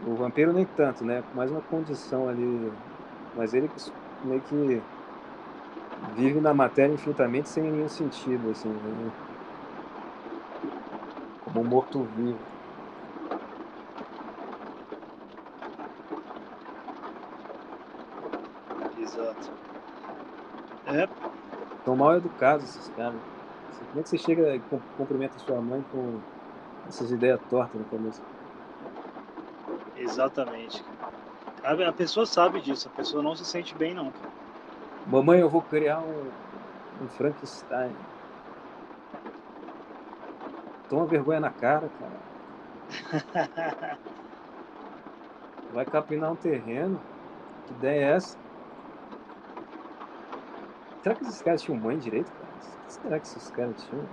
O 0.02 0.16
vampiro 0.16 0.54
nem 0.54 0.66
tanto, 0.66 1.04
né? 1.06 1.24
Mais 1.34 1.52
uma 1.52 1.62
condição 1.62 2.28
ali. 2.28 2.72
Mas 3.34 3.54
ele 3.54 3.72
meio 4.24 4.42
que 4.42 4.84
vive 6.14 6.40
na 6.42 6.54
matéria 6.54 6.94
infinitamente 6.94 7.50
sem 7.50 7.64
nenhum 7.64 7.88
sentido, 7.88 8.50
assim. 8.50 8.70
Né? 8.70 9.12
Como 11.42 11.60
um 11.60 11.66
morto-vivo. 11.66 12.48
Exato. 18.96 19.50
É. 20.90 21.08
São 21.86 21.96
mal 21.96 22.16
educados 22.18 22.66
esses 22.66 22.90
caras. 22.96 23.20
Como 23.90 24.00
é 24.00 24.04
que 24.04 24.10
você 24.10 24.18
chega 24.18 24.56
e 24.56 24.62
cumprimenta 24.98 25.38
sua 25.40 25.62
mãe 25.62 25.84
com 25.92 26.20
essas 26.88 27.12
ideias 27.12 27.40
tortas 27.50 27.80
no 27.80 27.86
começo? 27.86 28.22
Exatamente. 29.96 30.84
A 31.64 31.92
pessoa 31.92 32.26
sabe 32.26 32.62
disso, 32.62 32.88
a 32.88 32.98
pessoa 32.98 33.22
não 33.22 33.36
se 33.36 33.46
sente 33.46 33.76
bem 33.76 33.94
não. 33.94 34.12
Mamãe, 35.08 35.40
eu 35.40 35.50
vou 35.50 35.62
criar 35.62 36.00
um, 36.00 37.04
um 37.04 37.08
Frankenstein. 37.10 37.92
Toma 40.90 41.06
vergonha 41.06 41.40
na 41.40 41.50
cara, 41.50 41.88
cara. 42.00 43.98
Vai 45.74 45.86
capinar 45.86 46.32
um 46.32 46.36
terreno. 46.36 47.00
Que 47.68 47.74
ideia 47.74 48.06
é 48.06 48.16
essa? 48.16 48.49
Será 51.02 51.16
que 51.16 51.24
esses 51.24 51.42
caras 51.42 51.62
tinham 51.62 51.80
mãe 51.80 51.98
direito, 51.98 52.32
cara? 52.32 52.50
O 52.52 52.86
que 52.86 52.94
será 52.94 53.20
que 53.20 53.28
esses 53.28 53.50
caras 53.52 53.84
tinham? 53.84 54.08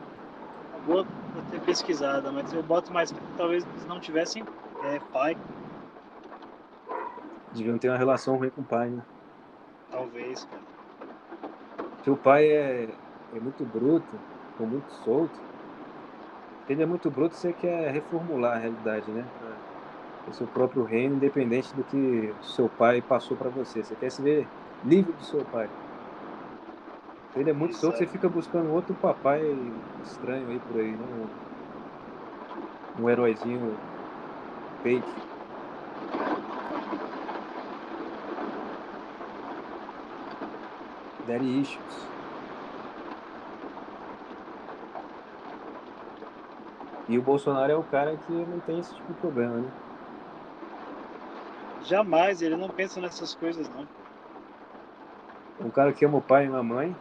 Boa 0.84 1.04
ter 1.50 1.60
pesquisada, 1.60 2.30
mas 2.30 2.52
eu 2.52 2.62
boto 2.62 2.92
mais 2.92 3.10
que 3.10 3.18
talvez 3.36 3.64
eles 3.64 3.86
não 3.86 4.00
tivessem 4.00 4.44
é, 4.82 4.98
pai. 5.12 5.36
Deviam 7.52 7.78
ter 7.78 7.88
uma 7.88 7.98
relação 7.98 8.36
ruim 8.36 8.50
com 8.50 8.60
o 8.60 8.64
pai, 8.64 8.90
né? 8.90 9.02
Talvez, 9.90 10.44
cara. 10.44 10.62
Se 12.04 12.10
o 12.10 12.16
pai 12.16 12.48
é, 12.48 12.94
é 13.32 13.40
muito 13.40 13.64
bruto, 13.64 14.20
ou 14.58 14.66
muito 14.66 14.90
solto, 14.92 15.36
ele 16.68 16.82
é 16.82 16.86
muito 16.86 17.10
bruto, 17.10 17.34
você 17.34 17.52
quer 17.52 17.90
reformular 17.92 18.56
a 18.56 18.60
realidade, 18.60 19.10
né? 19.10 19.26
O 20.26 20.32
seu 20.32 20.46
próprio 20.46 20.84
reino, 20.84 21.16
independente 21.16 21.74
do 21.74 21.84
que 21.84 22.34
seu 22.42 22.68
pai 22.68 23.00
passou 23.00 23.36
para 23.36 23.50
você. 23.50 23.82
Você 23.82 23.94
quer 23.96 24.10
se 24.10 24.22
ver 24.22 24.48
livre 24.84 25.12
do 25.12 25.24
seu 25.24 25.44
pai. 25.44 25.68
Ele 27.36 27.50
é 27.50 27.52
muito 27.52 27.74
solto, 27.74 27.98
você 27.98 28.06
fica 28.06 28.28
buscando 28.30 28.70
outro 28.72 28.94
papai 28.94 29.42
estranho 30.02 30.48
aí 30.48 30.58
por 30.58 30.80
aí, 30.80 30.96
né? 30.96 31.04
Um, 31.04 31.28
um 33.02 33.10
heróizinho 33.10 33.78
peito. 34.82 35.06
Daddy 41.26 41.60
Issues. 41.60 42.06
E 47.08 47.18
o 47.18 47.22
Bolsonaro 47.22 47.70
é 47.70 47.76
o 47.76 47.84
cara 47.84 48.16
que 48.16 48.32
não 48.46 48.60
tem 48.60 48.80
esse 48.80 48.94
tipo 48.94 49.12
de 49.12 49.20
problema, 49.20 49.60
né? 49.60 49.70
Jamais, 51.82 52.42
ele 52.42 52.56
não 52.56 52.70
pensa 52.70 53.00
nessas 53.00 53.34
coisas, 53.34 53.68
não. 53.68 53.86
Um 55.60 55.70
cara 55.70 55.92
que 55.92 56.04
ama 56.04 56.18
o 56.18 56.22
pai 56.22 56.46
e 56.46 56.48
a 56.48 56.62
mãe. 56.62 56.96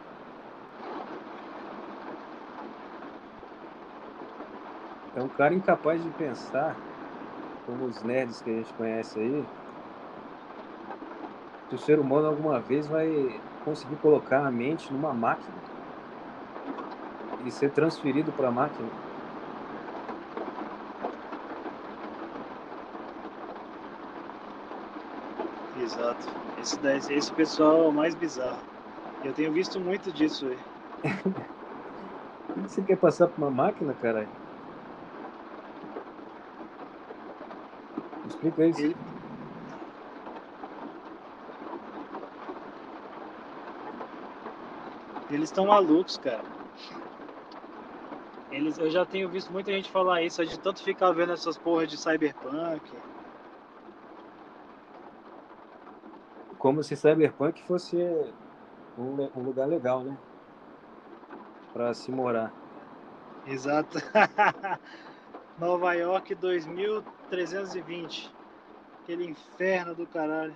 É 5.16 5.22
um 5.22 5.30
cara 5.30 5.54
incapaz 5.54 6.02
de 6.02 6.10
pensar, 6.10 6.78
como 7.64 7.86
os 7.86 8.02
nerds 8.02 8.42
que 8.42 8.50
a 8.50 8.52
gente 8.52 8.74
conhece 8.74 9.18
aí, 9.18 9.48
que 11.66 11.74
o 11.74 11.78
ser 11.78 11.98
humano 11.98 12.26
alguma 12.26 12.60
vez 12.60 12.86
vai 12.86 13.42
conseguir 13.64 13.96
colocar 13.96 14.46
a 14.46 14.50
mente 14.52 14.92
numa 14.92 15.14
máquina 15.14 15.62
e 17.38 17.50
ser 17.50 17.72
transferido 17.72 18.30
para 18.30 18.48
a 18.48 18.52
máquina. 18.52 18.92
Exato. 25.74 26.26
Esse, 26.56 26.78
esse 27.12 27.32
pessoal 27.32 27.86
é 27.86 27.88
o 27.88 27.92
mais 27.92 28.14
bizarro. 28.14 28.62
Eu 29.22 29.32
tenho 29.34 29.52
visto 29.52 29.80
muito 29.80 30.12
disso 30.12 30.48
aí. 30.48 30.60
Você 32.56 32.82
quer 32.82 32.96
passar 32.96 33.28
por 33.28 33.38
uma 33.42 33.50
máquina, 33.50 33.94
caralho? 33.94 34.45
Explica 38.36 38.66
isso. 38.66 38.80
Ele... 38.82 38.96
Eles 45.28 45.48
estão 45.48 45.66
malucos, 45.66 46.16
cara. 46.18 46.44
Eles, 48.52 48.78
eu 48.78 48.88
já 48.90 49.04
tenho 49.04 49.28
visto 49.28 49.52
muita 49.52 49.72
gente 49.72 49.90
falar 49.90 50.22
isso, 50.22 50.44
de 50.46 50.58
tanto 50.58 50.82
ficar 50.82 51.10
vendo 51.12 51.32
essas 51.32 51.58
porras 51.58 51.90
de 51.90 51.98
cyberpunk. 51.98 52.80
como 56.66 56.82
se 56.82 56.96
Cyberpunk 56.96 57.62
fosse 57.62 57.96
um, 58.98 59.30
um 59.36 59.42
lugar 59.44 59.68
legal, 59.68 60.02
né? 60.02 60.18
Para 61.72 61.94
se 61.94 62.10
morar. 62.10 62.52
Exato. 63.46 63.98
Nova 65.60 65.94
York 65.94 66.34
2320. 67.30 68.34
Aquele 69.02 69.26
inferno 69.26 69.94
do 69.94 70.06
caralho. 70.06 70.54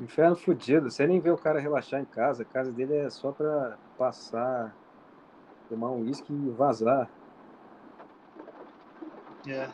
Inferno 0.00 0.36
fudido. 0.36 0.90
Você 0.90 1.06
nem 1.06 1.20
vê 1.20 1.30
o 1.30 1.38
cara 1.38 1.60
relaxar 1.60 2.00
em 2.00 2.04
casa. 2.04 2.42
A 2.42 2.46
casa 2.46 2.72
dele 2.72 2.94
é 2.96 3.10
só 3.10 3.30
pra 3.32 3.76
passar, 3.96 4.74
tomar 5.68 5.90
um 5.90 6.02
uísque 6.02 6.32
e 6.32 6.50
vazar. 6.50 7.08
É. 9.46 9.68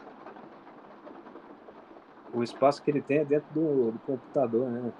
O 2.33 2.43
espaço 2.43 2.83
que 2.83 2.91
ele 2.91 3.01
tem 3.01 3.19
é 3.19 3.25
dentro 3.25 3.49
do, 3.55 3.93
do 3.93 3.99
computador, 4.01 4.69
né? 4.69 4.93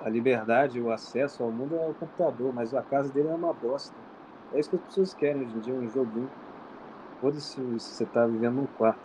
A 0.00 0.08
liberdade, 0.08 0.80
o 0.80 0.90
acesso 0.90 1.44
ao 1.44 1.52
mundo 1.52 1.76
é 1.76 1.88
o 1.88 1.94
computador, 1.94 2.52
mas 2.52 2.74
a 2.74 2.82
casa 2.82 3.12
dele 3.12 3.28
é 3.28 3.34
uma 3.34 3.52
bosta. 3.52 3.94
É 4.52 4.58
isso 4.58 4.70
que 4.70 4.76
as 4.76 4.82
pessoas 4.82 5.14
querem 5.14 5.42
hoje 5.42 5.56
em 5.56 5.60
dia, 5.60 5.74
um 5.74 5.88
joguinho. 5.88 6.30
Foda-se 7.22 7.50
se 7.50 7.94
você 7.94 8.04
tá 8.04 8.26
vivendo 8.26 8.56
num 8.56 8.66
quarto. 8.66 8.98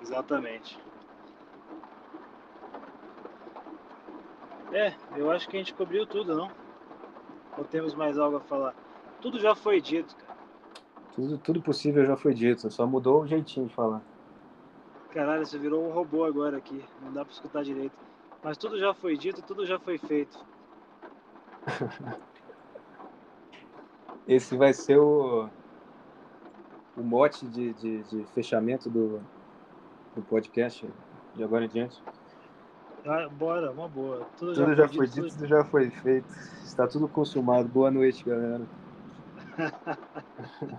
Exatamente. 0.00 0.78
É, 4.72 4.94
eu 5.18 5.30
acho 5.30 5.46
que 5.46 5.56
a 5.56 5.58
gente 5.58 5.74
cobriu 5.74 6.06
tudo, 6.06 6.34
não? 6.34 6.50
Ou 7.58 7.64
temos 7.64 7.94
mais 7.94 8.18
algo 8.18 8.38
a 8.38 8.40
falar? 8.40 8.74
Tudo 9.20 9.38
já 9.38 9.54
foi 9.54 9.82
dito, 9.82 10.16
cara. 10.16 10.38
Tudo, 11.14 11.36
tudo 11.36 11.60
possível 11.60 12.06
já 12.06 12.16
foi 12.16 12.32
dito, 12.32 12.70
só 12.70 12.86
mudou 12.86 13.20
o 13.20 13.26
jeitinho 13.26 13.66
de 13.66 13.74
falar. 13.74 14.00
Caralho, 15.12 15.44
você 15.44 15.58
virou 15.58 15.86
um 15.86 15.92
robô 15.92 16.24
agora 16.24 16.56
aqui. 16.56 16.82
Não 17.02 17.12
dá 17.12 17.22
pra 17.22 17.34
escutar 17.34 17.62
direito. 17.62 17.92
Mas 18.42 18.56
tudo 18.56 18.78
já 18.78 18.94
foi 18.94 19.18
dito, 19.18 19.42
tudo 19.42 19.66
já 19.66 19.78
foi 19.78 19.98
feito. 19.98 20.42
Esse 24.26 24.56
vai 24.56 24.72
ser 24.72 24.96
o, 24.98 25.50
o 27.00 27.04
mote 27.04 27.46
de, 27.46 27.72
de, 27.74 28.02
de 28.04 28.24
fechamento 28.34 28.90
do, 28.90 29.20
do 30.14 30.22
podcast 30.22 30.86
de 31.34 31.42
agora 31.42 31.64
em 31.64 31.68
diante. 31.68 32.02
Ah, 33.06 33.28
bora, 33.30 33.72
uma 33.72 33.88
boa. 33.88 34.26
Tudo, 34.36 34.52
tudo 34.52 34.74
já, 34.74 34.86
foi, 34.86 35.06
dito, 35.06 35.28
tudo 35.28 35.46
já 35.46 35.64
foi 35.64 35.90
feito. 35.90 36.28
Está 36.62 36.86
tudo 36.86 37.08
consumado. 37.08 37.66
Boa 37.68 37.90
noite, 37.90 38.22
galera. 38.24 38.66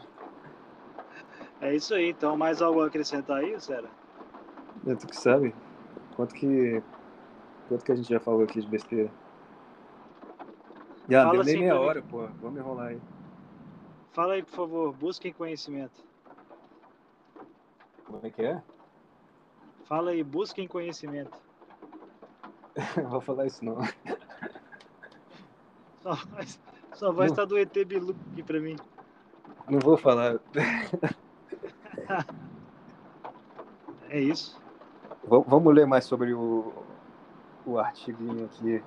é 1.61 1.75
isso 1.75 1.95
aí, 1.95 2.11
então. 2.11 2.37
Mais 2.37 2.61
algo 2.61 2.81
a 2.81 2.87
acrescentar 2.87 3.37
aí, 3.37 3.59
Sera? 3.59 3.89
É 4.85 4.93
tu 4.93 5.07
que 5.07 5.15
sabe. 5.15 5.55
Quanto 6.15 6.35
que. 6.35 6.83
Quanto 7.67 7.83
que 7.83 7.91
a 7.91 7.95
gente 7.95 8.09
já 8.09 8.19
falou 8.19 8.43
aqui 8.43 8.61
de 8.61 8.67
besteira? 8.67 9.09
Já, 11.09 11.23
Fala 11.23 11.33
deu 11.33 11.43
nem 11.43 11.55
assim 11.55 11.63
meia 11.63 11.79
hora, 11.79 12.03
pô. 12.03 12.27
Vamos 12.39 12.59
enrolar 12.59 12.89
aí. 12.89 13.01
Fala 14.11 14.33
aí, 14.33 14.43
por 14.43 14.51
favor. 14.51 14.93
Busquem 14.93 15.33
conhecimento. 15.33 16.10
Como 18.11 18.27
é 18.27 18.29
que 18.29 18.41
é? 18.41 18.61
Fala 19.85 20.11
aí, 20.11 20.21
busquem 20.21 20.67
conhecimento. 20.67 21.31
não 22.97 23.09
vou 23.09 23.21
falar 23.21 23.47
isso 23.47 23.63
não. 23.63 23.77
Só 26.01 26.15
vai, 26.15 26.47
só 26.93 27.11
vai 27.11 27.27
estar 27.27 27.45
do 27.45 27.55
ET 27.59 27.71
Bilu 27.85 28.15
aqui 28.31 28.41
pra 28.41 28.59
mim. 28.59 28.75
Não 29.69 29.79
vou 29.79 29.95
falar. 29.95 30.39
é 34.09 34.19
isso. 34.19 34.59
Vamos 35.23 35.75
ler 35.75 35.85
mais 35.85 36.05
sobre 36.05 36.33
o, 36.33 36.73
o 37.67 37.77
artigo 37.77 38.45
aqui. 38.45 38.83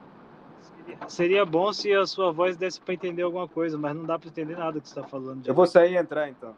Seria 1.07 1.47
bom 1.47 1.73
se 1.73 1.95
a 1.95 2.05
sua 2.05 2.33
voz 2.33 2.57
desse 2.57 2.81
para 2.81 2.95
entender 2.95 3.23
alguma 3.23 3.47
coisa, 3.47 3.79
mas 3.79 3.95
não 3.95 4.05
dá 4.05 4.19
para 4.19 4.29
entender 4.29 4.59
nada 4.59 4.81
que 4.81 4.89
você 4.89 4.99
está 4.99 5.09
falando. 5.09 5.47
Eu 5.47 5.55
vou 5.55 5.69
sair 5.69 5.93
e 5.93 5.97
entrar 5.97 6.29
então. 6.29 6.53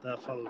Tá, 0.00 0.16
falou. 0.18 0.48